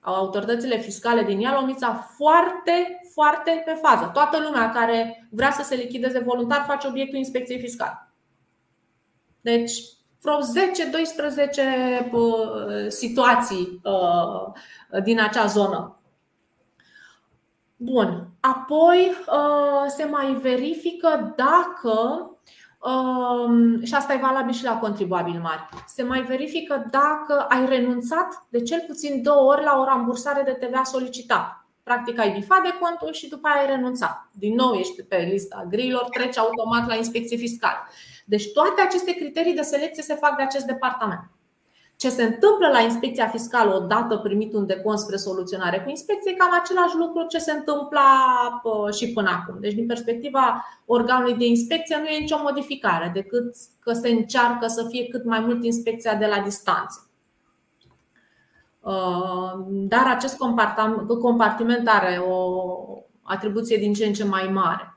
[0.08, 4.10] Autoritățile fiscale din Ialomița foarte, foarte pe fază.
[4.12, 8.08] Toată lumea care vrea să se lichideze voluntar face obiectul inspecției fiscale.
[9.40, 9.82] Deci,
[10.20, 16.00] vreo 10-12 uh, situații uh, din acea zonă.
[17.76, 18.28] Bun.
[18.40, 22.35] Apoi uh, se mai verifică dacă Um,
[23.82, 25.68] și asta e valabil și la contribuabil mari.
[25.86, 30.66] Se mai verifică dacă ai renunțat de cel puțin două ori la o rambursare de
[30.66, 31.66] TVA solicitat.
[31.82, 34.28] Practic ai bifat de contul și după aia ai renunțat.
[34.32, 37.88] Din nou ești pe lista grilor, treci automat la inspecție fiscală.
[38.24, 41.30] Deci toate aceste criterii de selecție se fac de acest departament.
[41.96, 46.50] Ce se întâmplă la inspecția fiscală odată primit un decon spre soluționare cu inspecție, cam
[46.62, 48.00] același lucru ce se întâmplă
[48.96, 49.60] și până acum.
[49.60, 54.86] Deci, din perspectiva organului de inspecție, nu e nicio modificare, decât că se încearcă să
[54.88, 57.10] fie cât mai mult inspecția de la distanță.
[58.80, 60.36] Uh, dar acest
[61.20, 62.62] compartiment are o
[63.22, 64.95] atribuție din ce în ce mai mare.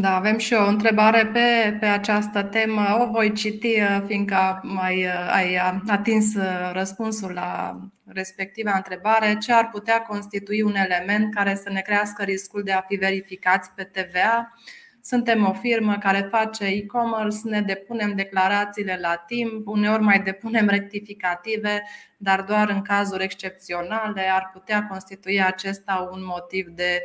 [0.00, 2.98] Da, avem și o întrebare pe, pe această temă.
[3.00, 6.34] O voi citi, uh, fiindcă mai uh, ai uh, atins
[6.72, 9.36] răspunsul la respectiva întrebare.
[9.38, 13.70] Ce ar putea constitui un element care să ne crească riscul de a fi verificați
[13.74, 14.54] pe TVA?
[15.02, 21.82] Suntem o firmă care face e-commerce, ne depunem declarațiile la timp, uneori mai depunem rectificative,
[22.16, 27.02] dar doar în cazuri excepționale ar putea constitui acesta un motiv de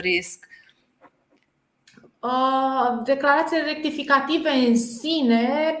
[0.00, 0.46] risc.
[2.22, 5.78] Uh, declarațiile rectificative în sine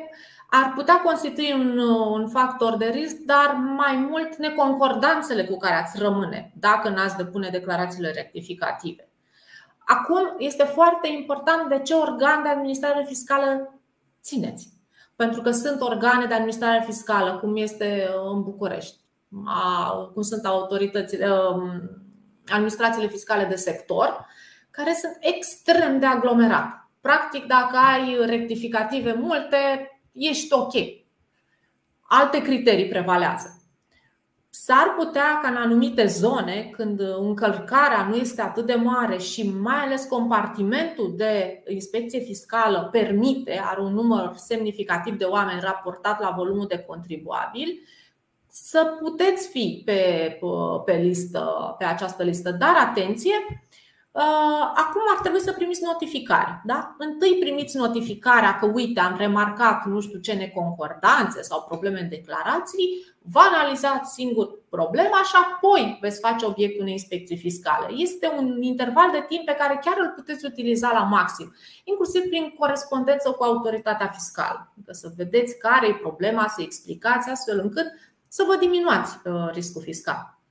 [0.50, 1.78] ar putea constitui un,
[2.12, 7.48] un factor de risc, dar mai mult neconcordanțele cu care ați rămâne dacă n-ați depune
[7.48, 9.08] declarațiile rectificative.
[9.78, 13.80] Acum este foarte important de ce organ de administrare fiscală
[14.22, 14.68] țineți.
[15.16, 18.96] Pentru că sunt organe de administrare fiscală, cum este în București,
[20.12, 21.80] cum sunt autoritățile, um,
[22.46, 24.26] administrațiile fiscale de sector,
[24.72, 26.90] care sunt extrem de aglomerat.
[27.00, 30.72] Practic, dacă ai rectificative multe, ești ok.
[32.00, 33.56] Alte criterii prevalează.
[34.50, 39.76] S-ar putea ca în anumite zone, când încălcarea nu este atât de mare și mai
[39.76, 46.66] ales compartimentul de inspecție fiscală permite, are un număr semnificativ de oameni raportat la volumul
[46.66, 47.68] de contribuabil,
[48.48, 50.38] să puteți fi pe,
[50.84, 52.50] pe, listă, pe această listă.
[52.50, 53.70] Dar atenție, Uh,
[54.74, 56.62] acum ar trebui să primiți notificare.
[56.64, 56.94] Da?
[56.98, 63.14] Întâi primiți notificarea că, uite, am remarcat nu știu ce neconcordanțe sau probleme în declarații,
[63.18, 67.86] vă analizați singur problema și apoi veți face obiectul unei inspecții fiscale.
[67.96, 72.54] Este un interval de timp pe care chiar îl puteți utiliza la maxim, inclusiv prin
[72.58, 74.72] corespondență cu autoritatea fiscală.
[74.76, 77.86] Adică să vedeți care e problema, să explicați astfel încât
[78.28, 80.41] să vă diminuați uh, riscul fiscal.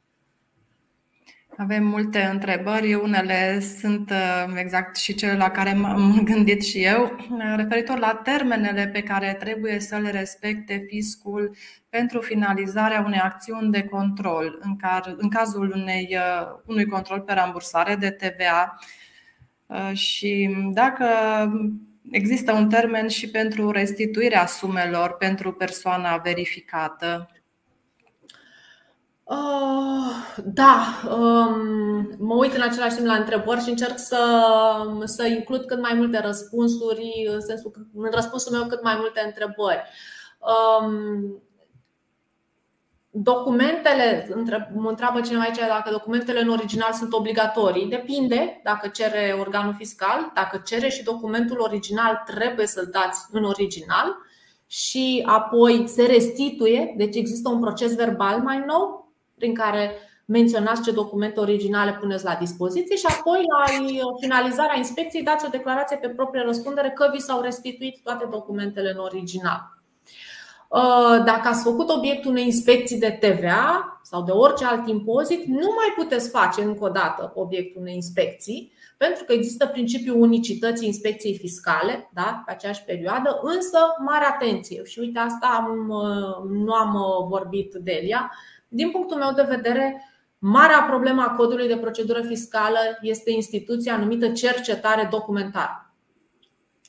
[1.61, 7.15] Avem multe întrebări, unele sunt uh, exact și cele la care m-am gândit și eu,
[7.55, 11.55] referitor la termenele pe care trebuie să le respecte fiscul
[11.89, 17.33] pentru finalizarea unei acțiuni de control, în, care, în cazul unei, uh, unui control pe
[17.33, 18.79] rambursare de TVA.
[19.65, 21.05] Uh, și dacă
[22.11, 27.29] există un termen și pentru restituirea sumelor pentru persoana verificată.
[29.31, 34.23] Uh, da, um, mă uit în același timp la întrebări și încerc să,
[35.03, 39.21] să includ cât mai multe răspunsuri, în sensul că în răspunsul meu cât mai multe
[39.25, 39.81] întrebări.
[40.39, 41.43] Um,
[43.09, 44.29] documentele,
[44.73, 47.89] mă întreabă cineva aici dacă documentele în original sunt obligatorii.
[47.89, 54.17] Depinde dacă cere organul fiscal, dacă cere și documentul original, trebuie să-l dați în original
[54.67, 59.00] și apoi se restituie, deci există un proces verbal mai nou
[59.41, 59.91] prin care
[60.25, 63.63] menționați ce documente originale puneți la dispoziție și apoi la
[64.21, 68.99] finalizarea inspecției dați o declarație pe proprie răspundere că vi s-au restituit toate documentele în
[68.99, 69.59] original.
[70.69, 75.69] Uh, dacă ați făcut obiectul unei inspecții de TVA sau de orice alt impozit, nu
[75.75, 81.37] mai puteți face încă o dată obiectul unei inspecții, pentru că există principiul unicității inspecției
[81.37, 84.83] fiscale da, pe aceeași perioadă, însă mare atenție.
[84.83, 88.31] Și uite, asta am, uh, nu am uh, vorbit de ea.
[88.73, 94.29] Din punctul meu de vedere, marea problemă a codului de procedură fiscală este instituția numită
[94.29, 95.93] cercetare documentară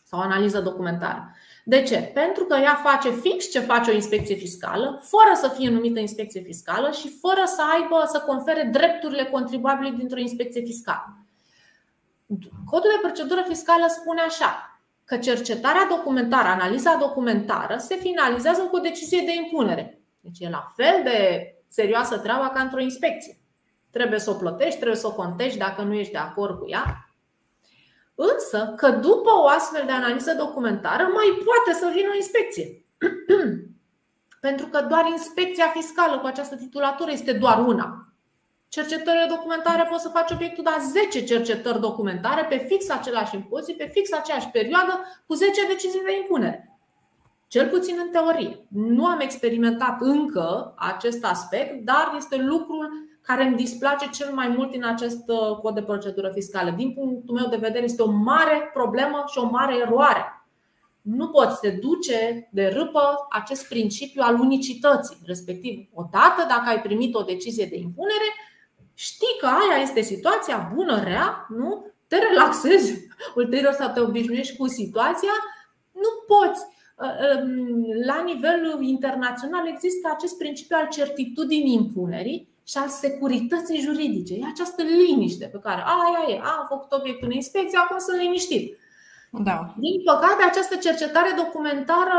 [0.05, 1.35] sau analiză documentară.
[1.64, 1.99] De ce?
[2.14, 6.41] Pentru că ea face fix ce face o inspecție fiscală, fără să fie numită inspecție
[6.41, 11.16] fiscală și fără să aibă să confere drepturile contribuabilului dintr-o inspecție fiscală.
[12.64, 18.80] Codul de procedură fiscală spune așa că cercetarea documentară, analiza documentară se finalizează cu o
[18.80, 20.01] decizie de impunere.
[20.20, 23.37] Deci e la fel de serioasă treaba ca într-o inspecție.
[23.91, 27.12] Trebuie să o plătești, trebuie să o contești dacă nu ești de acord cu ea
[28.14, 32.85] Însă că după o astfel de analiză documentară mai poate să vină o inspecție.
[34.47, 38.07] Pentru că doar inspecția fiscală cu această titulatură este doar una.
[38.68, 40.70] Cercetările documentare poți să faci obiectul de
[41.03, 46.16] 10 cercetări documentare pe fix același impozit, pe fix aceeași perioadă, cu 10 decizii de
[46.16, 46.72] impunere.
[47.53, 48.66] Cel puțin în teorie.
[48.68, 52.90] Nu am experimentat încă acest aspect, dar este lucrul
[53.22, 56.70] care îmi displace cel mai mult în acest uh, cod de procedură fiscală.
[56.70, 60.46] Din punctul meu de vedere, este o mare problemă și o mare eroare.
[61.00, 67.14] Nu poți să duce de râpă acest principiu al unicității, respectiv, odată dacă ai primit
[67.14, 68.28] o decizie de impunere,
[68.94, 71.86] știi că aia este situația bună, rea, nu?
[72.07, 73.07] Te relaxezi,
[73.40, 75.32] ulterior să te obișnuiești cu situația,
[75.92, 76.72] nu poți.
[76.97, 77.09] Uh,
[77.43, 84.34] um, la nivel internațional există acest principiu al certitudinii impunerii, și al securității juridice.
[84.34, 88.78] E această liniște pe care aia e, am făcut obiectul unei inspecții, acum sunt liniștit.
[89.30, 89.74] Da.
[89.78, 92.18] Din păcate, această cercetare documentară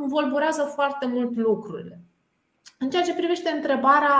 [0.00, 2.00] um, volburează foarte mult lucrurile.
[2.78, 4.16] În ceea ce privește întrebarea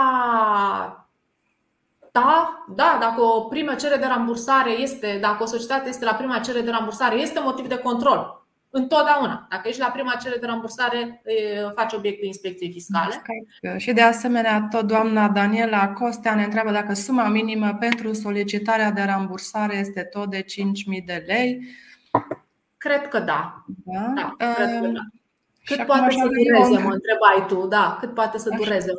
[2.11, 6.39] ta, da, dacă o primă cerere de rambursare este, dacă o societate este la prima
[6.39, 8.44] cerere de rambursare, este motiv de control.
[8.69, 9.47] Întotdeauna.
[9.49, 11.21] Dacă ești la prima cerere de rambursare,
[11.75, 13.21] faci obiectul inspecției fiscale.
[13.77, 19.01] Și de asemenea, tot doamna Daniela Costea ne întreabă dacă suma minimă pentru solicitarea de
[19.01, 21.67] rambursare este tot de 5.000 de lei.
[22.77, 23.65] Cred că da.
[23.67, 24.13] da?
[24.15, 24.99] da, cred că da.
[25.65, 28.91] Cât poate să dureze, mă întrebai tu, da, cât poate să dureze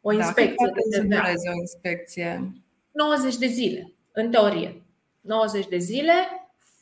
[0.00, 0.54] o inspecție?
[0.58, 2.52] Da, cât poate să dureze o inspecție?
[2.90, 4.82] 90 de zile, în teorie.
[5.20, 6.12] 90 de zile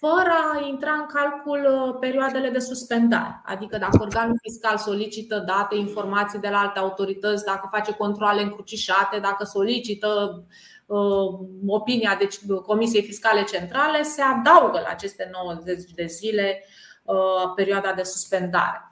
[0.02, 3.42] fără a intra în calcul uh, perioadele de suspendare.
[3.44, 9.18] Adică dacă organul fiscal solicită date, informații de la alte autorități, dacă face controle încrucișate,
[9.18, 10.42] dacă solicită
[10.86, 12.36] uh, opinia deci,
[12.66, 16.64] Comisiei Fiscale Centrale, se adaugă la aceste 90 de zile
[17.02, 18.86] uh, perioada de suspendare.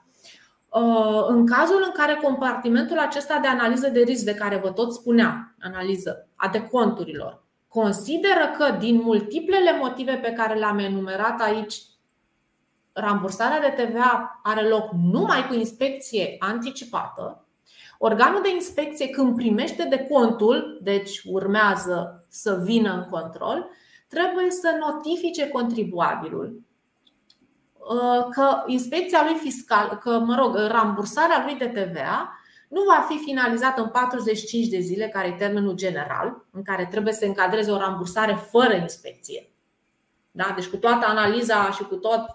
[1.27, 5.55] În cazul în care compartimentul acesta de analiză de risc de care vă tot spuneam,
[5.59, 7.43] analiză a deconturilor,
[7.73, 11.75] consideră că din multiplele motive pe care le-am enumerat aici,
[12.93, 17.45] rambursarea de TVA are loc numai cu inspecție anticipată,
[17.97, 23.69] organul de inspecție când primește de contul, deci urmează să vină în control,
[24.07, 26.61] trebuie să notifice contribuabilul
[27.77, 32.40] uh, că inspecția lui fiscal, că mă rog, rambursarea lui de TVA
[32.71, 37.13] nu va fi finalizat în 45 de zile, care e termenul general, în care trebuie
[37.13, 39.51] să încadreze o rambursare fără inspecție.
[40.31, 40.51] Da?
[40.55, 42.25] Deci cu toată analiza și cu tot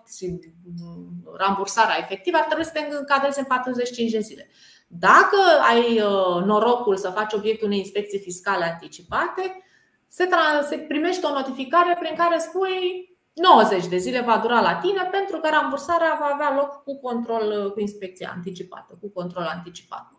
[1.37, 4.51] rambursarea efectivă ar trebui să te încadreze în 45 de zile.
[4.87, 5.37] Dacă
[5.70, 9.62] ai uh, norocul să faci obiectul unei inspecții fiscale anticipate,
[10.09, 10.28] se,
[10.68, 15.39] se primește o notificare prin care spui 90 de zile va dura la tine pentru
[15.39, 20.16] că rambursarea va avea loc cu control cu inspecția anticipată, cu control anticipat.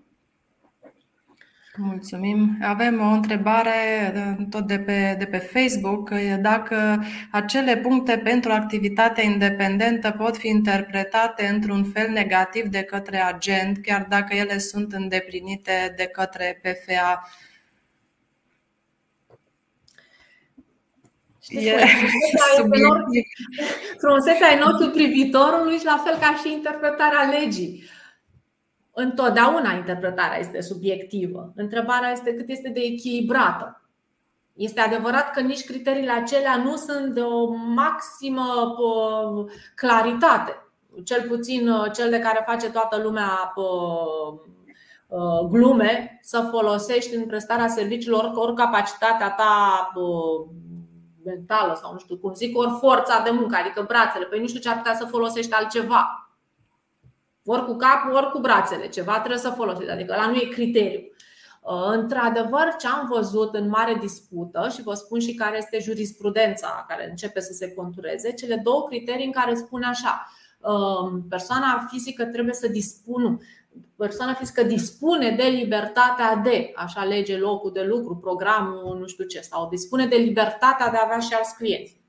[1.79, 2.57] Mulțumim.
[2.61, 3.73] Avem o întrebare
[4.49, 6.09] tot de pe, de pe Facebook.
[6.41, 13.77] Dacă acele puncte pentru activitatea independentă pot fi interpretate într-un fel negativ de către agent,
[13.81, 17.29] chiar dacă ele sunt îndeplinite de către PFA.
[21.43, 21.77] Știți, e
[23.97, 27.83] frumusețea în ochiul privitorului și la fel ca și interpretarea legii.
[28.99, 31.51] Întotdeauna interpretarea este subiectivă.
[31.55, 33.81] Întrebarea este cât este de echilibrată.
[34.53, 38.75] Este adevărat că nici criteriile acelea nu sunt de o maximă
[39.75, 40.67] claritate.
[41.03, 44.39] Cel puțin uh, cel de care face toată lumea uh,
[45.49, 49.91] glume să folosești în prestarea serviciilor ori capacitatea ta
[51.25, 54.25] mentală sau nu știu cum zic, ori forța de muncă, adică brațele.
[54.25, 56.26] Păi nu știu ce ar putea să folosești altceva
[57.51, 58.87] ori cu capul, ori cu brațele.
[58.87, 60.99] Ceva trebuie să folosești, adică la nu e criteriu.
[61.61, 66.85] Uh, într-adevăr, ce am văzut în mare dispută și vă spun și care este jurisprudența
[66.87, 72.25] care începe să se contureze, cele două criterii în care spune așa: uh, persoana fizică
[72.25, 73.37] trebuie să dispună,
[73.95, 79.39] persoana fizică dispune de libertatea de, așa lege locul de lucru, programul, nu știu ce,
[79.39, 82.01] sau dispune de libertatea de a avea și alți clienți.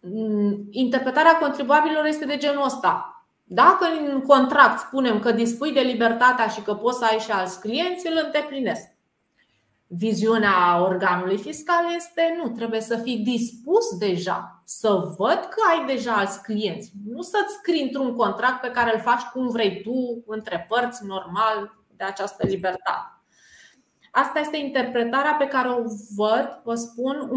[0.00, 3.17] Mm, interpretarea contribuabililor este de genul ăsta
[3.48, 7.60] dacă în contract spunem că dispui de libertatea și că poți să ai și alți
[7.60, 8.88] clienți, îl îndeplinesc.
[9.86, 16.12] Viziunea organului fiscal este nu, trebuie să fii dispus deja să văd că ai deja
[16.12, 16.92] alți clienți.
[17.06, 21.78] Nu să-ți scrii într-un contract pe care îl faci cum vrei tu, între părți, normal,
[21.96, 23.22] de această libertate.
[24.10, 25.82] Asta este interpretarea pe care o
[26.16, 27.30] văd, vă spun,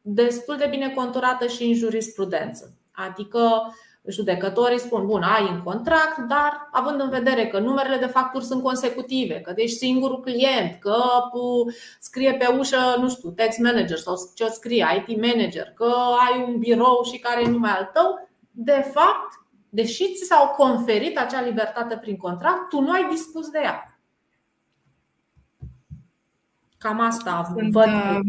[0.00, 2.78] destul de bine conturată și în jurisprudență.
[2.92, 3.74] Adică
[4.08, 8.62] judecătorii spun, bun, ai în contract, dar având în vedere că numerele de facturi sunt
[8.62, 10.96] consecutive, că ești singurul client, că
[12.00, 15.92] scrie pe ușă, nu știu, text manager sau ce scrie, IT manager, că
[16.28, 21.18] ai un birou și care e numai al tău, de fapt, deși ți s-au conferit
[21.18, 23.98] acea libertate prin contract, tu nu ai dispus de ea.
[26.78, 27.86] Cam asta Sunt, văd.
[27.86, 28.20] Uh,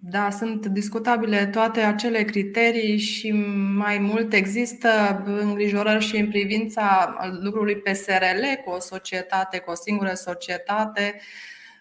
[0.00, 3.30] da, sunt discutabile toate acele criterii și
[3.76, 10.12] mai mult există îngrijorări și în privința lucrului PSRL cu o societate, cu o singură
[10.14, 11.20] societate,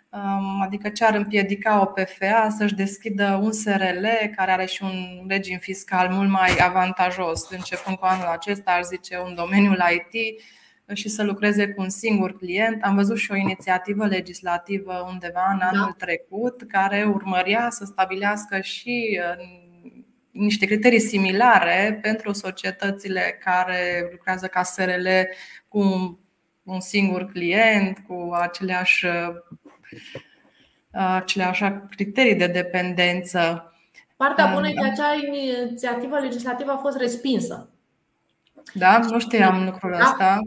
[0.09, 5.25] um, adică ce ar împiedica o PFA să-și deschidă un SRL care are și un
[5.27, 7.49] regim fiscal mult mai avantajos.
[7.49, 10.41] Începând cu anul acesta, ar zice, un domeniul IT
[10.93, 12.83] și să lucreze cu un singur client.
[12.83, 16.05] Am văzut și o inițiativă legislativă undeva în anul da.
[16.05, 19.67] trecut care urmărea să stabilească și uh,
[20.31, 25.07] niște criterii similare pentru societățile care lucrează ca SRL
[25.67, 25.83] cu
[26.63, 29.35] un singur client, cu aceleași, uh,
[30.91, 33.73] aceleași criterii de dependență.
[34.17, 37.69] Partea bună e că acea inițiativă legislativă a fost respinsă.
[38.73, 39.97] Da, nu știam lucrul da.
[39.97, 40.39] ăsta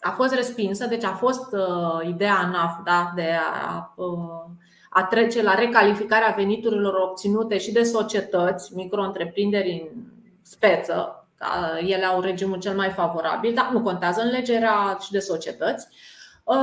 [0.00, 4.50] a fost respinsă, deci a fost uh, ideea ANAF da, de a, uh,
[4.90, 10.02] a trece la recalificarea veniturilor obținute și de societăți, micro-întreprinderi în
[10.42, 15.18] speță, da, ele au regimul cel mai favorabil, dar nu contează, în legea și de
[15.18, 15.86] societăți.
[16.44, 16.56] Uh,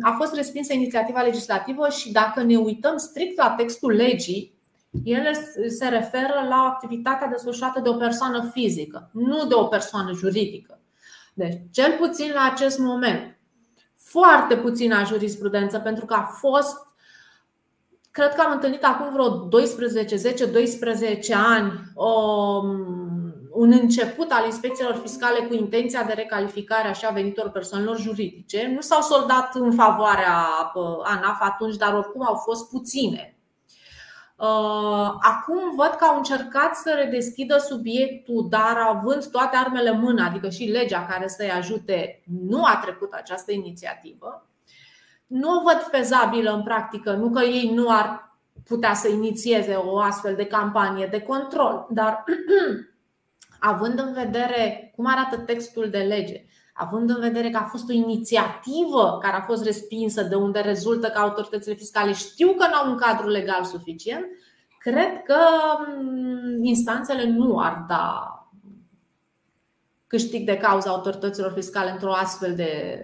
[0.00, 4.54] a fost respinsă inițiativa legislativă și dacă ne uităm strict la textul legii,
[5.04, 5.32] ele
[5.68, 10.80] se referă la activitatea desfășurată de o persoană fizică, nu de o persoană juridică.
[11.36, 13.38] Deci, cel puțin la acest moment,
[13.94, 16.76] foarte puțină jurisprudență, pentru că a fost,
[18.10, 22.10] cred că am întâlnit acum vreo 12, 10-12 ani o,
[23.50, 28.70] un început al inspecțiilor fiscale cu intenția de recalificare așa venitorilor persoanelor juridice.
[28.74, 30.46] Nu s-au soldat în favoarea
[31.02, 33.35] ANAF atunci, dar oricum au fost puține.
[34.38, 40.24] Uh, acum văd că au încercat să redeschidă subiectul, dar având toate armele în mână,
[40.24, 44.48] adică și legea care să-i ajute, nu a trecut această inițiativă.
[45.26, 49.98] Nu o văd fezabilă în practică, nu că ei nu ar putea să inițieze o
[49.98, 52.24] astfel de campanie de control, dar
[53.58, 56.44] având în vedere cum arată textul de lege,
[56.76, 61.08] având în vedere că a fost o inițiativă care a fost respinsă, de unde rezultă
[61.08, 64.24] că autoritățile fiscale știu că nu au un cadru legal suficient,
[64.78, 65.38] cred că
[66.00, 68.30] mm, instanțele nu ar da
[70.06, 73.00] câștig de cauza autorităților fiscale într-o astfel de,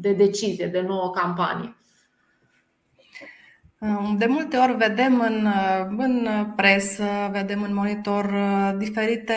[0.00, 1.76] de decizie, de nouă campanie.
[4.18, 5.48] De multe ori vedem în,
[5.96, 8.34] în presă, vedem în monitor
[8.78, 9.34] diferite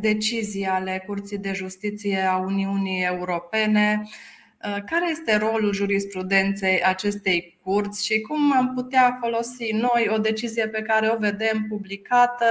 [0.00, 4.02] decizii ale Curții de Justiție a Uniunii Europene
[4.60, 10.82] care este rolul jurisprudenței acestei curți și cum am putea folosi noi o decizie pe
[10.82, 12.44] care o vedem publicată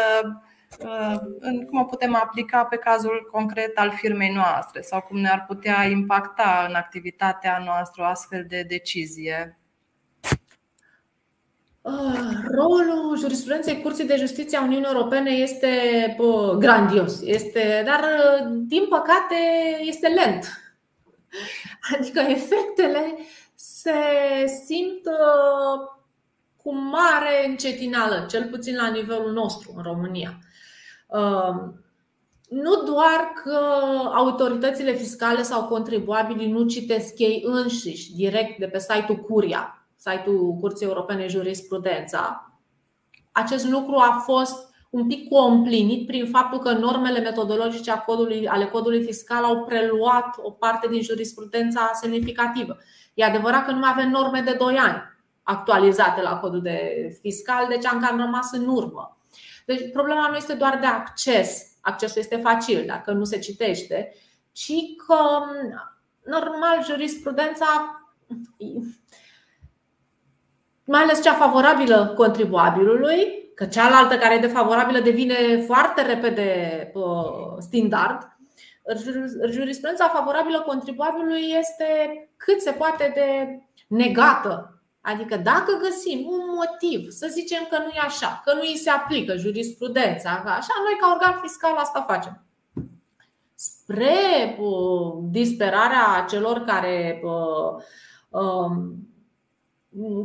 [1.67, 6.65] cum o putem aplica pe cazul concret al firmei noastre sau cum ne-ar putea impacta
[6.69, 9.57] în activitatea noastră o astfel de decizie?
[11.87, 15.69] Ah, rolul jurisprudenței Curții de Justiție a Uniunii Europene este
[16.57, 18.03] grandios, este, dar
[18.49, 19.35] din păcate
[19.81, 20.45] este lent.
[21.93, 23.17] Adică efectele
[23.55, 23.91] se
[24.65, 25.89] simt uh,
[26.63, 30.37] cu mare încetinală, cel puțin la nivelul nostru în România.
[31.07, 31.83] Um,
[32.49, 33.59] nu doar că
[34.13, 40.85] autoritățile fiscale sau contribuabilii nu citesc ei înșiși direct de pe site-ul Curia, site-ul Curții
[40.85, 42.51] Europene Jurisprudența.
[43.31, 48.65] Acest lucru a fost un pic complinit prin faptul că normele metodologice a codului, ale
[48.65, 52.77] codului fiscal au preluat o parte din jurisprudența semnificativă.
[53.13, 55.01] E adevărat că nu mai avem norme de 2 ani
[55.43, 59.17] actualizate la codul de fiscal, deci am cam rămas în urmă.
[59.65, 64.13] Deci problema nu este doar de acces, accesul este facil dacă nu se citește,
[64.51, 64.73] ci
[65.07, 65.17] că
[66.23, 67.65] normal jurisprudența
[70.85, 76.91] mai ales cea favorabilă contribuabilului, că cealaltă care e defavorabilă devine foarte repede
[77.59, 78.37] standard.
[79.49, 81.85] Jurisprudența favorabilă contribuabilului este
[82.37, 84.75] cât se poate de negată
[85.05, 88.89] Adică dacă găsim un motiv să zicem că nu e așa, că nu îi se
[88.89, 92.45] aplică jurisprudența, așa, noi ca organ fiscal asta facem.
[93.55, 94.57] Spre
[95.21, 97.21] disperarea celor care,
[98.29, 98.95] um,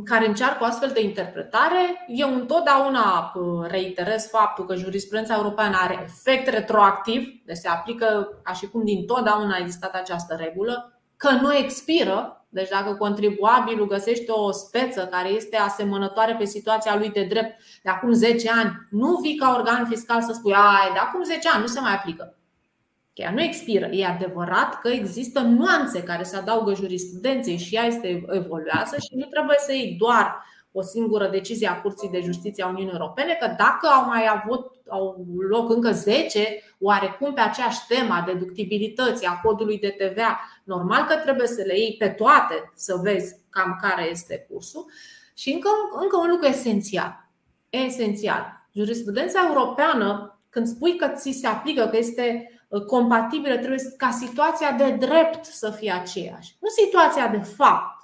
[0.05, 3.33] care încearcă o astfel de interpretare, eu întotdeauna
[3.67, 9.05] reiterez faptul că jurisprudența europeană are efect retroactiv, deci se aplică așa și cum din
[9.05, 15.29] totdeauna a existat această regulă, că nu expiră deci dacă contribuabilul găsește o speță care
[15.29, 19.85] este asemănătoare pe situația lui de drept de acum 10 ani, nu vii ca organ
[19.89, 22.35] fiscal să spui, ai, de acum 10 ani nu se mai aplică.
[23.13, 23.85] Ea nu expiră.
[23.85, 29.25] E adevărat că există nuanțe care se adaugă jurisprudenței și ea este evoluează și nu
[29.25, 33.47] trebuie să iei doar o singură decizie a Curții de Justiție a Uniunii Europene, că
[33.57, 36.47] dacă au mai avut au loc încă 10,
[36.79, 41.77] oarecum pe aceeași temă a deductibilității, a codului de TVA, normal că trebuie să le
[41.77, 44.85] iei pe toate să vezi cam care este cursul.
[45.33, 45.69] Și încă,
[46.01, 47.29] încă un lucru esențial.
[47.69, 48.67] Esențial.
[48.73, 54.71] Jurisprudența europeană, când spui că ți se aplică, că este uh, compatibilă, trebuie ca situația
[54.71, 57.99] de drept să fie aceeași, nu situația de fapt.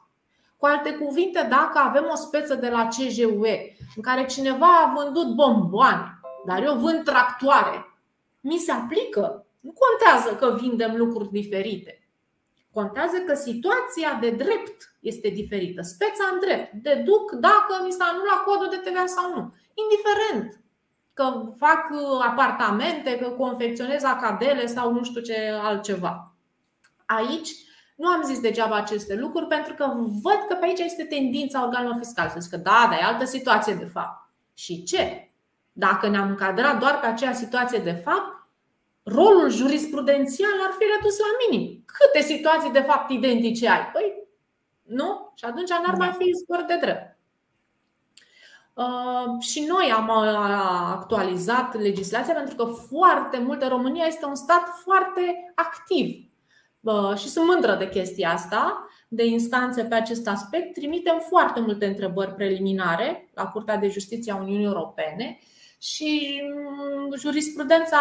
[0.57, 5.35] Cu alte cuvinte, dacă avem o speță de la CJUE în care cineva a vândut
[5.35, 7.85] bomboane, dar eu vând tractoare,
[8.41, 9.45] mi se aplică.
[9.59, 12.07] Nu contează că vindem lucruri diferite.
[12.73, 15.81] Contează că situația de drept este diferită.
[15.81, 16.73] Speța în drept.
[16.73, 19.53] Deduc dacă mi s-a anulat codul de TVA sau nu.
[19.83, 20.66] Indiferent
[21.17, 21.89] că fac
[22.27, 26.35] apartamente, că confecționez acadele sau nu știu ce altceva.
[27.05, 27.49] Aici
[27.95, 31.95] nu am zis degeaba aceste lucruri pentru că văd că pe aici este tendința organelor
[31.97, 34.29] fiscale să zică da, dar e altă situație de fapt.
[34.53, 35.31] Și ce?
[35.71, 38.47] Dacă ne-am încadrat doar pe aceea situație de fapt,
[39.03, 41.83] rolul jurisprudențial ar fi redus la minim.
[41.85, 43.89] Câte situații de fapt identice ai?
[43.93, 44.13] Păi,
[44.81, 45.31] nu?
[45.35, 47.16] Și atunci n-ar mai fi spor de drept.
[48.77, 50.09] Uh, și noi am
[50.91, 56.27] actualizat legislația pentru că foarte multe România este un stat foarte activ
[57.15, 60.73] și sunt mândră de chestia asta, de instanțe pe acest aspect.
[60.73, 65.39] Trimitem foarte multe întrebări preliminare la Curtea de Justiție a Uniunii Europene
[65.81, 67.99] și mm, jurisprudența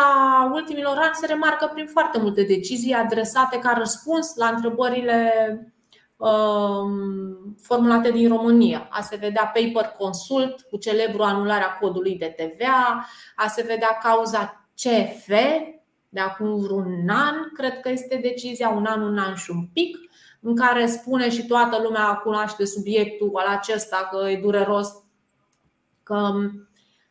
[0.54, 5.74] ultimilor ani se remarcă prin foarte multe decizii adresate ca răspuns la întrebările um,
[7.60, 8.88] formulate din România.
[8.90, 13.06] A se vedea paper consult cu celebru anularea codului de TVA,
[13.36, 15.28] a se vedea cauza CF,
[16.08, 19.98] de acum vreun an, cred că este decizia, un an, un an și un pic,
[20.40, 24.88] în care spune și toată lumea cunoaște subiectul al acesta, că e dureros,
[26.02, 26.32] că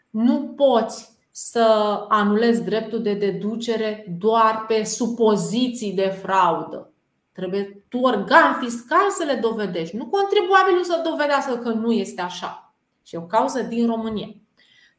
[0.10, 6.93] nu poți să anulezi dreptul de deducere doar pe supoziții de fraudă.
[7.32, 12.73] Trebuie tu, organ fiscal, să le dovedești, nu contribuabilul să dovedească că nu este așa.
[13.03, 14.27] Și o cauză din România.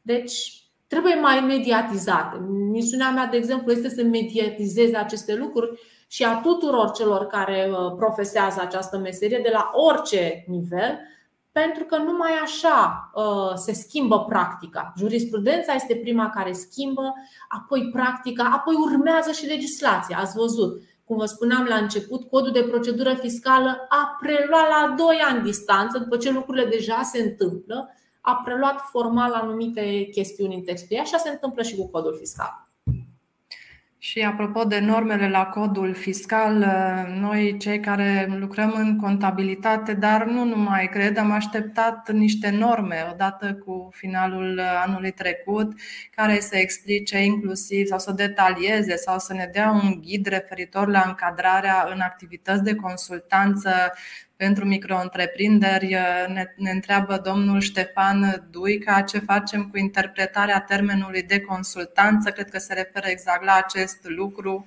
[0.01, 2.37] Deci, trebuie mai mediatizate.
[2.47, 7.93] Misiunea mea, de exemplu, este să mediatizeze aceste lucruri și a tuturor celor care uh,
[7.97, 10.99] profesează această meserie de la orice nivel,
[11.51, 14.93] pentru că numai așa uh, se schimbă practica.
[14.97, 17.13] Jurisprudența este prima care schimbă,
[17.47, 20.17] apoi practica, apoi urmează și legislația.
[20.17, 25.17] Ați văzut cum vă spuneam la început, codul de procedură fiscală a preluat la 2
[25.29, 27.89] ani distanță, după ce lucrurile deja se întâmplă,
[28.21, 30.97] a preluat formal anumite chestiuni în textul.
[30.99, 32.66] Așa se întâmplă și cu codul fiscal.
[34.07, 36.53] Și apropo de normele la codul fiscal,
[37.19, 43.53] noi cei care lucrăm în contabilitate, dar nu numai, cred, am așteptat niște norme odată
[43.53, 45.73] cu finalul anului trecut
[46.15, 51.03] care să explice inclusiv sau să detalieze sau să ne dea un ghid referitor la
[51.07, 53.71] încadrarea în activități de consultanță
[54.37, 55.97] pentru micro-întreprinderi.
[56.27, 62.31] Ne, ne întreabă domnul Ștefan Duica ce facem cu interpretarea termenului de consultanță.
[62.31, 64.65] Cred că se referă exact la acest lucru.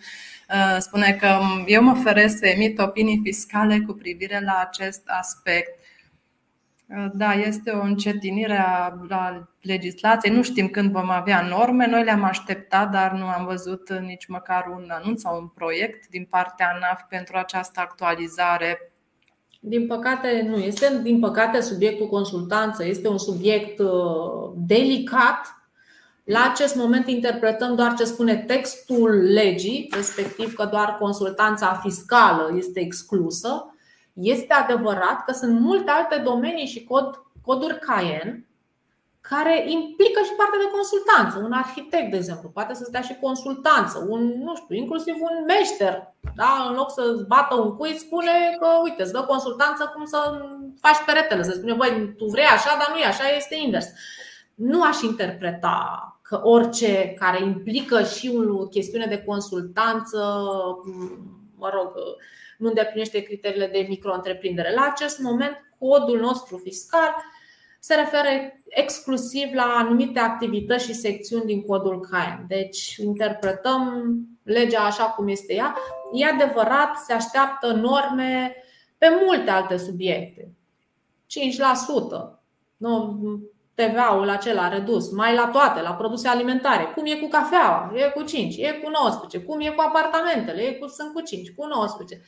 [0.48, 5.78] Uh, spune că eu mă feresc să emit opinii fiscale cu privire la acest aspect.
[6.86, 10.34] Uh, da, este o încetinire a la legislației.
[10.34, 11.86] Nu știm când vom avea norme.
[11.86, 16.24] Noi le-am așteptat, dar nu am văzut nici măcar un anunț sau un proiect din
[16.24, 18.78] partea ANAF pentru această actualizare
[19.62, 25.54] din păcate, nu este, din păcate, subiectul consultanță este un subiect uh, delicat.
[26.24, 32.80] La acest moment interpretăm doar ce spune textul legii, respectiv că doar consultanța fiscală este
[32.80, 33.74] exclusă.
[34.12, 38.44] Este adevărat că sunt multe alte domenii și cod, coduri CAEN
[39.32, 41.34] care implică și partea de consultanță.
[41.46, 45.94] Un arhitect, de exemplu, poate să dea și consultanță, un, nu știu, inclusiv un meșter,
[46.34, 46.66] da?
[46.68, 50.18] în loc să bată un cuiț, spune că, uite, îți dă consultanță cum să
[50.80, 53.86] faci peretele, să spune, băi, tu vrei așa, dar nu e așa, este invers.
[54.54, 55.74] Nu aș interpreta
[56.22, 60.18] că orice care implică și o chestiune de consultanță,
[61.56, 61.92] mă rog,
[62.58, 64.74] nu îndeplinește criteriile de micro-întreprindere.
[64.74, 67.14] La acest moment, codul nostru fiscal
[67.80, 68.28] se referă
[68.68, 72.44] exclusiv la anumite activități și secțiuni din codul CAEN.
[72.48, 75.76] Deci interpretăm legea așa cum este ea.
[76.12, 78.54] E adevărat, se așteaptă norme
[78.98, 80.52] pe multe alte subiecte.
[81.26, 82.38] 5%.
[82.76, 83.18] Nu,
[83.74, 86.84] TVA-ul acela redus, mai la toate, la produse alimentare.
[86.84, 87.92] Cum e cu cafeaua?
[87.94, 89.40] E cu 5, e cu 19.
[89.40, 90.62] Cum e cu apartamentele?
[90.62, 92.22] E cu, sunt cu 5, cu 19.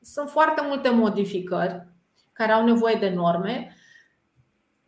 [0.00, 1.86] Sunt foarte multe modificări
[2.32, 3.76] care au nevoie de norme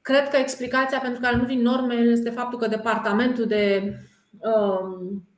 [0.02, 3.94] Cred că explicația pentru care nu vin normele este faptul că Departamentul de
[4.38, 5.28] um,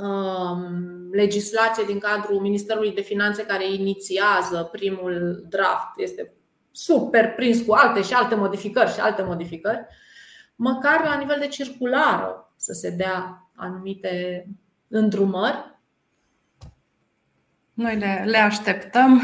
[0.00, 6.34] um, legislație din cadrul Ministerului de Finanțe care inițiază primul draft este
[6.70, 9.86] super prins cu alte și alte modificări și alte modificări,
[10.56, 14.46] măcar la nivel de circulară să se dea anumite
[14.88, 15.73] îndrumări
[17.74, 19.22] noi le, le așteptăm.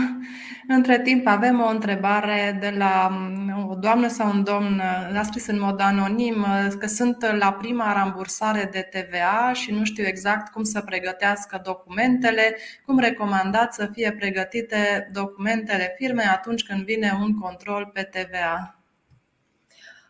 [0.68, 4.80] Între timp avem o întrebare de la mm, o doamnă sau un domn,
[5.16, 6.46] a scris în mod anonim
[6.78, 12.56] că sunt la prima rambursare de TVA și nu știu exact cum să pregătească documentele,
[12.86, 18.74] cum recomandați să fie pregătite documentele firmei atunci când vine un control pe TVA.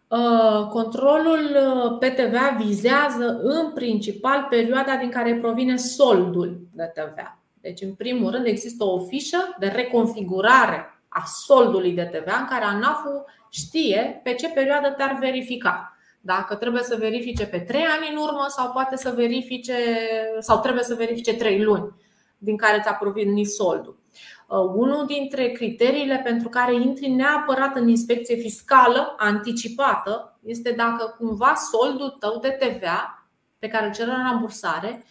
[0.08, 7.39] Uh, controlul uh, pe TVA vizează în principal perioada din care provine soldul de TVA.
[7.60, 12.64] Deci, în primul rând, există o fișă de reconfigurare a soldului de TVA în care
[12.64, 15.94] ANAF-ul știe pe ce perioadă te-ar verifica.
[16.20, 19.74] Dacă trebuie să verifice pe 3 ani în urmă sau poate să verifice
[20.38, 21.94] sau trebuie să verifice 3 luni
[22.38, 23.98] din care ți-a provenit soldul.
[24.46, 31.54] Uh, unul dintre criteriile pentru care intri neapărat în inspecție fiscală anticipată este dacă cumva
[31.54, 35.04] soldul tău de TVA pe care îl cer în rambursare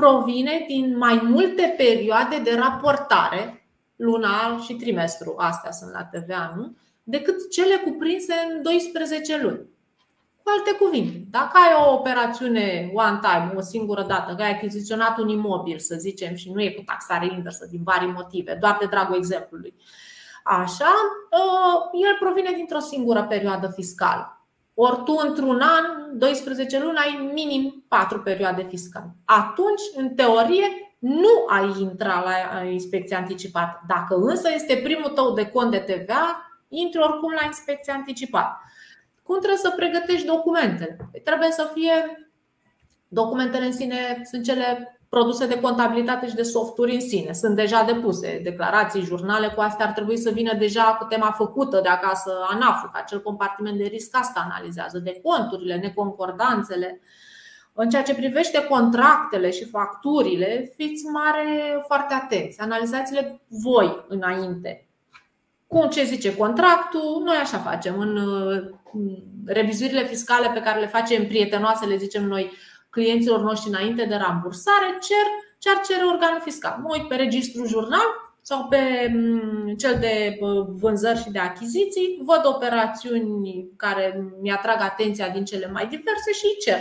[0.00, 3.66] provine din mai multe perioade de raportare,
[3.96, 6.76] lunar și trimestru, astea sunt la TVA, nu?
[7.02, 9.68] decât cele cuprinse în 12 luni.
[10.42, 15.18] Cu alte cuvinte, dacă ai o operațiune one time, o singură dată, că ai achiziționat
[15.18, 18.86] un imobil, să zicem, și nu e cu taxare inversă din vari motive, doar de
[18.86, 19.74] dragul exemplului,
[20.44, 20.92] așa,
[21.32, 24.35] ă, el provine dintr-o singură perioadă fiscală.
[24.78, 29.14] Ori tu într-un an, 12 luni, ai minim 4 perioade fiscale.
[29.24, 33.82] Atunci, în teorie, nu ai intra la inspecția anticipată.
[33.86, 38.60] Dacă însă este primul tău de cont de TVA, intri oricum la inspecția anticipată.
[39.22, 40.96] Cum trebuie să pregătești documentele?
[41.10, 42.28] Păi trebuie să fie
[43.08, 47.32] documentele în sine sunt cele produse de contabilitate și de softuri în sine.
[47.32, 51.80] Sunt deja depuse declarații, jurnale, cu astea ar trebui să vină deja cu tema făcută
[51.80, 57.00] de acasă ANAF, acel compartiment de risc asta analizează, de conturile, neconcordanțele.
[57.72, 62.60] În ceea ce privește contractele și facturile, fiți mare foarte atenți.
[62.60, 64.88] Analizați-le voi înainte.
[65.66, 67.98] Cum ce zice contractul, noi așa facem.
[67.98, 68.18] În
[69.46, 72.52] revizuirile fiscale pe care le facem prietenoase, le zicem noi,
[72.96, 75.26] clienților noștri înainte de rambursare cer
[75.58, 76.78] ce ar cere organul fiscal.
[76.82, 78.08] Mă uit pe registrul jurnal
[78.42, 80.38] sau pe mm, cel de
[80.80, 86.56] vânzări și de achiziții, văd operațiuni care mi-atrag atenția din cele mai diverse și îi
[86.64, 86.80] cer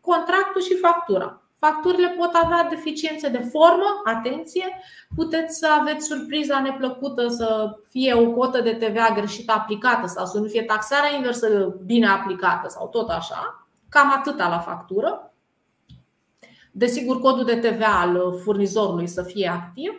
[0.00, 1.42] contractul și factura.
[1.58, 4.66] Facturile pot avea deficiențe de formă, atenție,
[5.14, 10.38] puteți să aveți surpriza neplăcută să fie o cotă de TVA greșită aplicată sau să
[10.38, 15.29] nu fie taxarea inversă bine aplicată sau tot așa, cam atâta la factură.
[16.70, 19.92] Desigur, codul de TVA al furnizorului să fie activ.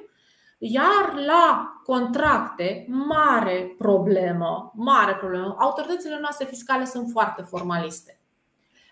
[0.58, 5.56] Iar la contracte, mare problemă, mare problemă.
[5.60, 8.20] Autoritățile noastre fiscale sunt foarte formaliste.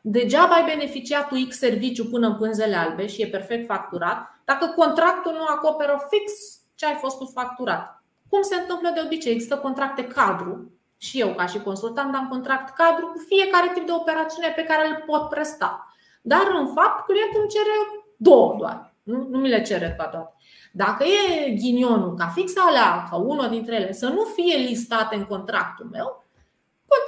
[0.02, 4.74] Degeaba ai beneficiat tu X serviciu până în pânzele albe și e perfect facturat, dacă
[4.76, 6.32] contractul nu acoperă fix
[6.76, 8.04] ce ai fost tu facturat.
[8.30, 9.32] Cum se întâmplă de obicei?
[9.32, 13.92] Există contracte cadru și eu ca și consultant am contract cadru cu fiecare tip de
[13.92, 15.89] operațiune pe care îl pot presta.
[16.32, 17.76] Dar în fapt clientul îmi cere
[18.18, 18.94] două doar.
[19.04, 20.34] Nu, nu mi le cere pe toate.
[20.72, 25.26] Dacă e ghinionul ca fix alea sau unul dintre ele să nu fie listate în
[25.26, 26.20] contractul meu,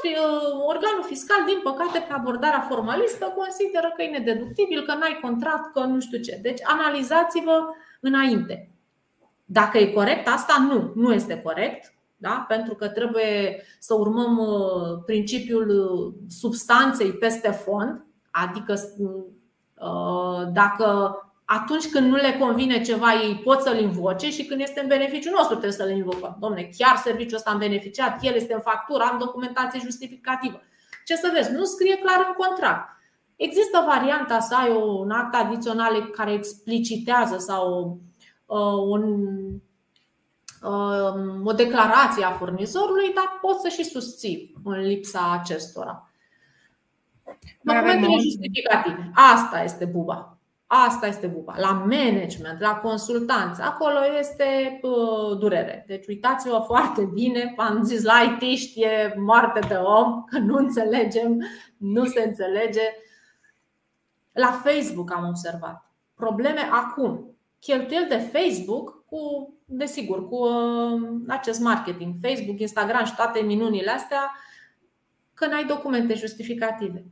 [0.03, 5.73] Uh, organul fiscal, din păcate, pe abordarea formalistă, consideră că e nedeductibil, că n-ai contract,
[5.73, 6.39] că nu știu ce.
[6.41, 7.65] Deci analizați-vă
[7.99, 8.71] înainte.
[9.45, 12.45] Dacă e corect, asta nu, nu este corect, da?
[12.47, 18.79] pentru că trebuie să urmăm uh, principiul uh, substanței peste fond, adică
[20.53, 21.15] dacă
[21.45, 25.33] atunci când nu le convine ceva, ei pot să-l invoce și când este în beneficiul
[25.35, 26.37] nostru trebuie să-l invocăm.
[26.39, 30.61] Domne, chiar serviciul ăsta am beneficiat, el este în factură, am documentație justificativă.
[31.05, 31.51] Ce să vezi?
[31.51, 32.89] Nu scrie clar în contract.
[33.35, 37.99] Există varianta să ai un act adițional care explicitează sau
[38.45, 38.57] uh,
[38.87, 39.25] un,
[40.61, 46.10] uh, o declarație a furnizorului, dar poți să și susții în lipsa acestora.
[47.61, 49.11] Documentele justificative.
[49.13, 50.41] Asta este buba.
[50.73, 51.53] Asta este buba.
[51.57, 55.83] La management, la consultanță, acolo este uh, durere.
[55.87, 61.43] Deci uitați-vă foarte bine, am zis la IT știe moarte de om, că nu înțelegem,
[61.77, 62.81] nu se înțelege.
[64.31, 67.35] La Facebook am observat probleme acum.
[67.59, 74.31] Cheltuieli de Facebook cu, desigur, cu uh, acest marketing, Facebook, Instagram și toate minunile astea,
[75.33, 77.05] că n-ai documente justificative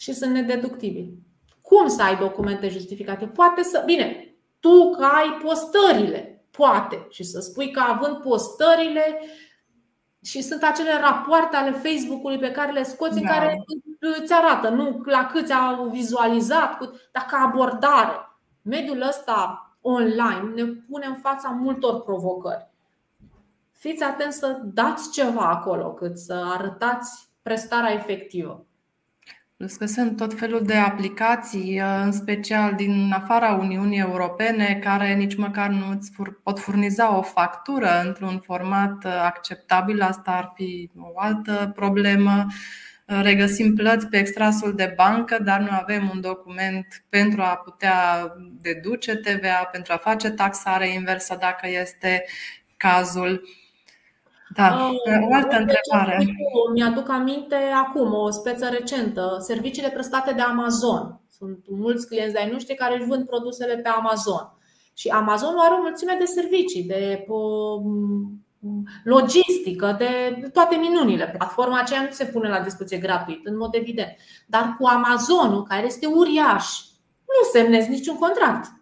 [0.00, 1.14] și sunt nedeductibili.
[1.60, 3.26] Cum să ai documente justificate?
[3.26, 3.82] Poate să.
[3.86, 7.06] Bine, tu că ai postările, poate.
[7.10, 9.20] Și să spui că având postările
[10.22, 13.20] și sunt acele rapoarte ale Facebook-ului pe care le scoți da.
[13.20, 13.64] în care
[14.20, 16.78] îți arată nu la câți au vizualizat,
[17.12, 18.38] dar ca abordare.
[18.62, 22.68] Mediul ăsta online ne pune în fața multor provocări.
[23.72, 28.64] Fiți atenți să dați ceva acolo, cât să arătați prestarea efectivă.
[29.60, 35.14] Plus că sunt tot felul de aplicații, uh, în special din afara Uniunii Europene, care
[35.14, 40.02] nici măcar nu îți pot furniza o factură într-un format uh, acceptabil.
[40.02, 42.46] Asta ar fi o altă problemă.
[43.06, 48.32] Uh, regăsim plăți pe extrasul de bancă, dar nu avem un document pentru a putea
[48.60, 52.24] deduce TVA, pentru a face taxare inversă dacă este
[52.76, 53.42] cazul.
[54.54, 56.36] Da, uh, o altă întrebare.
[56.74, 61.20] Mi-aduc aminte acum, o speță recentă, serviciile prestate de Amazon.
[61.28, 64.54] Sunt mulți clienți de-ai noștri care își vând produsele pe Amazon.
[64.94, 67.26] Și Amazon are o mulțime de servicii, de
[69.04, 71.34] logistică, de toate minunile.
[71.36, 74.16] Platforma aceea nu se pune la dispoziție gratuit, în mod evident.
[74.46, 76.78] Dar cu Amazonul, care este uriaș,
[77.26, 78.72] nu semnezi niciun contract.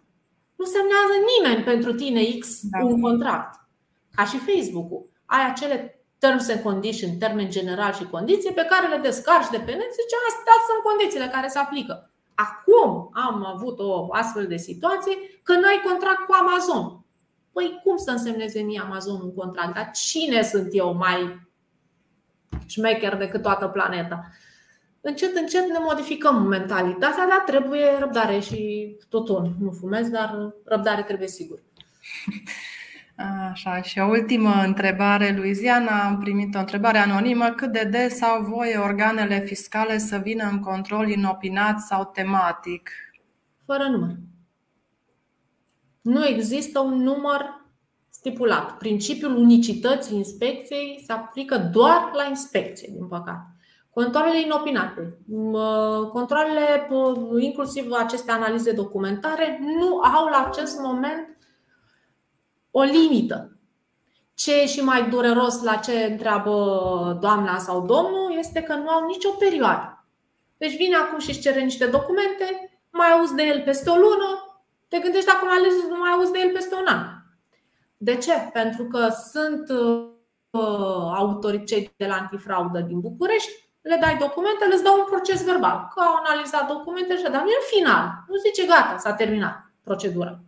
[0.55, 2.85] Nu semnează nimeni pentru tine X da.
[2.85, 3.59] un contract.
[4.11, 8.97] Ca și Facebook-ul ai acele terms and conditions, termen general și condiții pe care le
[8.97, 12.11] descarci de pe net și zice astea sunt condițiile care se aplică.
[12.35, 17.05] Acum am avut o astfel de situație că nu ai contract cu Amazon.
[17.51, 19.73] Păi cum să însemneze mie Amazon un contract?
[19.73, 21.47] Dar cine sunt eu mai
[22.65, 24.29] șmecher decât toată planeta?
[25.01, 29.55] Încet, încet ne modificăm mentalitatea, dar trebuie răbdare și totul.
[29.59, 31.59] Nu fumez, dar răbdare trebuie sigur.
[33.51, 36.03] Așa, și o ultimă întrebare, Luiziana.
[36.07, 37.45] Am primit o întrebare anonimă.
[37.45, 42.89] Cât de des au voie organele fiscale să vină în control inopinat sau tematic?
[43.65, 44.15] Fără număr.
[46.01, 47.65] Nu există un număr
[48.09, 48.77] stipulat.
[48.77, 53.53] Principiul unicității inspecției se aplică doar la inspecție, din păcate.
[53.89, 55.17] Controlele inopinate,
[56.11, 56.87] controlele,
[57.39, 61.37] inclusiv aceste analize documentare, nu au la acest moment
[62.79, 63.57] o limită.
[64.33, 66.53] Ce e și mai dureros la ce întreabă
[67.21, 70.05] doamna sau domnul este că nu au nicio perioadă.
[70.57, 74.29] Deci vine acum și își cere niște documente, mai auzi de el peste o lună,
[74.87, 77.05] te gândești acum ales nu mai auzi de el peste un an.
[77.97, 78.33] De ce?
[78.53, 83.51] Pentru că sunt uh, autorități de la antifraudă din București,
[83.81, 85.87] le dai documente, le dau un proces verbal.
[85.93, 88.05] Că au analizat documente și dar nu în final.
[88.27, 90.39] Nu zice gata, s-a terminat procedura.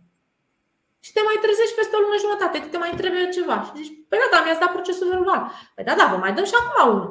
[1.04, 3.56] Și te mai trezești peste o lună jumătate, că te mai trebuie ceva.
[3.64, 5.40] Și zici, păi da, da, mi-ați dat procesul verbal.
[5.74, 7.10] Păi da, da, vă mai dăm și acum unul.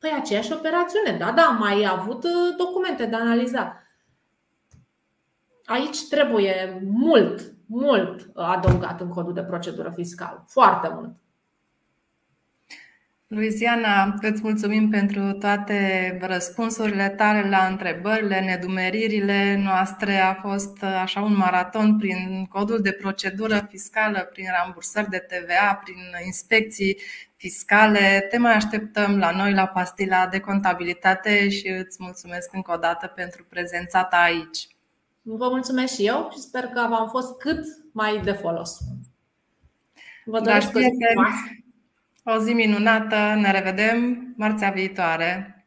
[0.00, 3.70] Păi aceeași operațiune, da, da, mai avut uh, documente de analizat.
[5.64, 10.44] Aici trebuie mult, mult adăugat în codul de procedură fiscală.
[10.48, 11.10] Foarte mult.
[13.28, 20.16] Luiziana, îți mulțumim pentru toate răspunsurile tale la întrebările, nedumeririle noastre.
[20.16, 25.96] A fost așa un maraton prin codul de procedură fiscală, prin rambursări de TVA, prin
[26.24, 26.98] inspecții
[27.36, 28.26] fiscale.
[28.30, 33.06] Te mai așteptăm la noi la pastila de contabilitate și îți mulțumesc încă o dată
[33.06, 34.68] pentru prezența ta aici.
[35.22, 38.78] Vă mulțumesc și eu și sper că v-am fost cât mai de folos.
[40.24, 40.88] Vă doresc o zi,
[42.34, 45.57] o zi minunată, ne revedem marțea viitoare.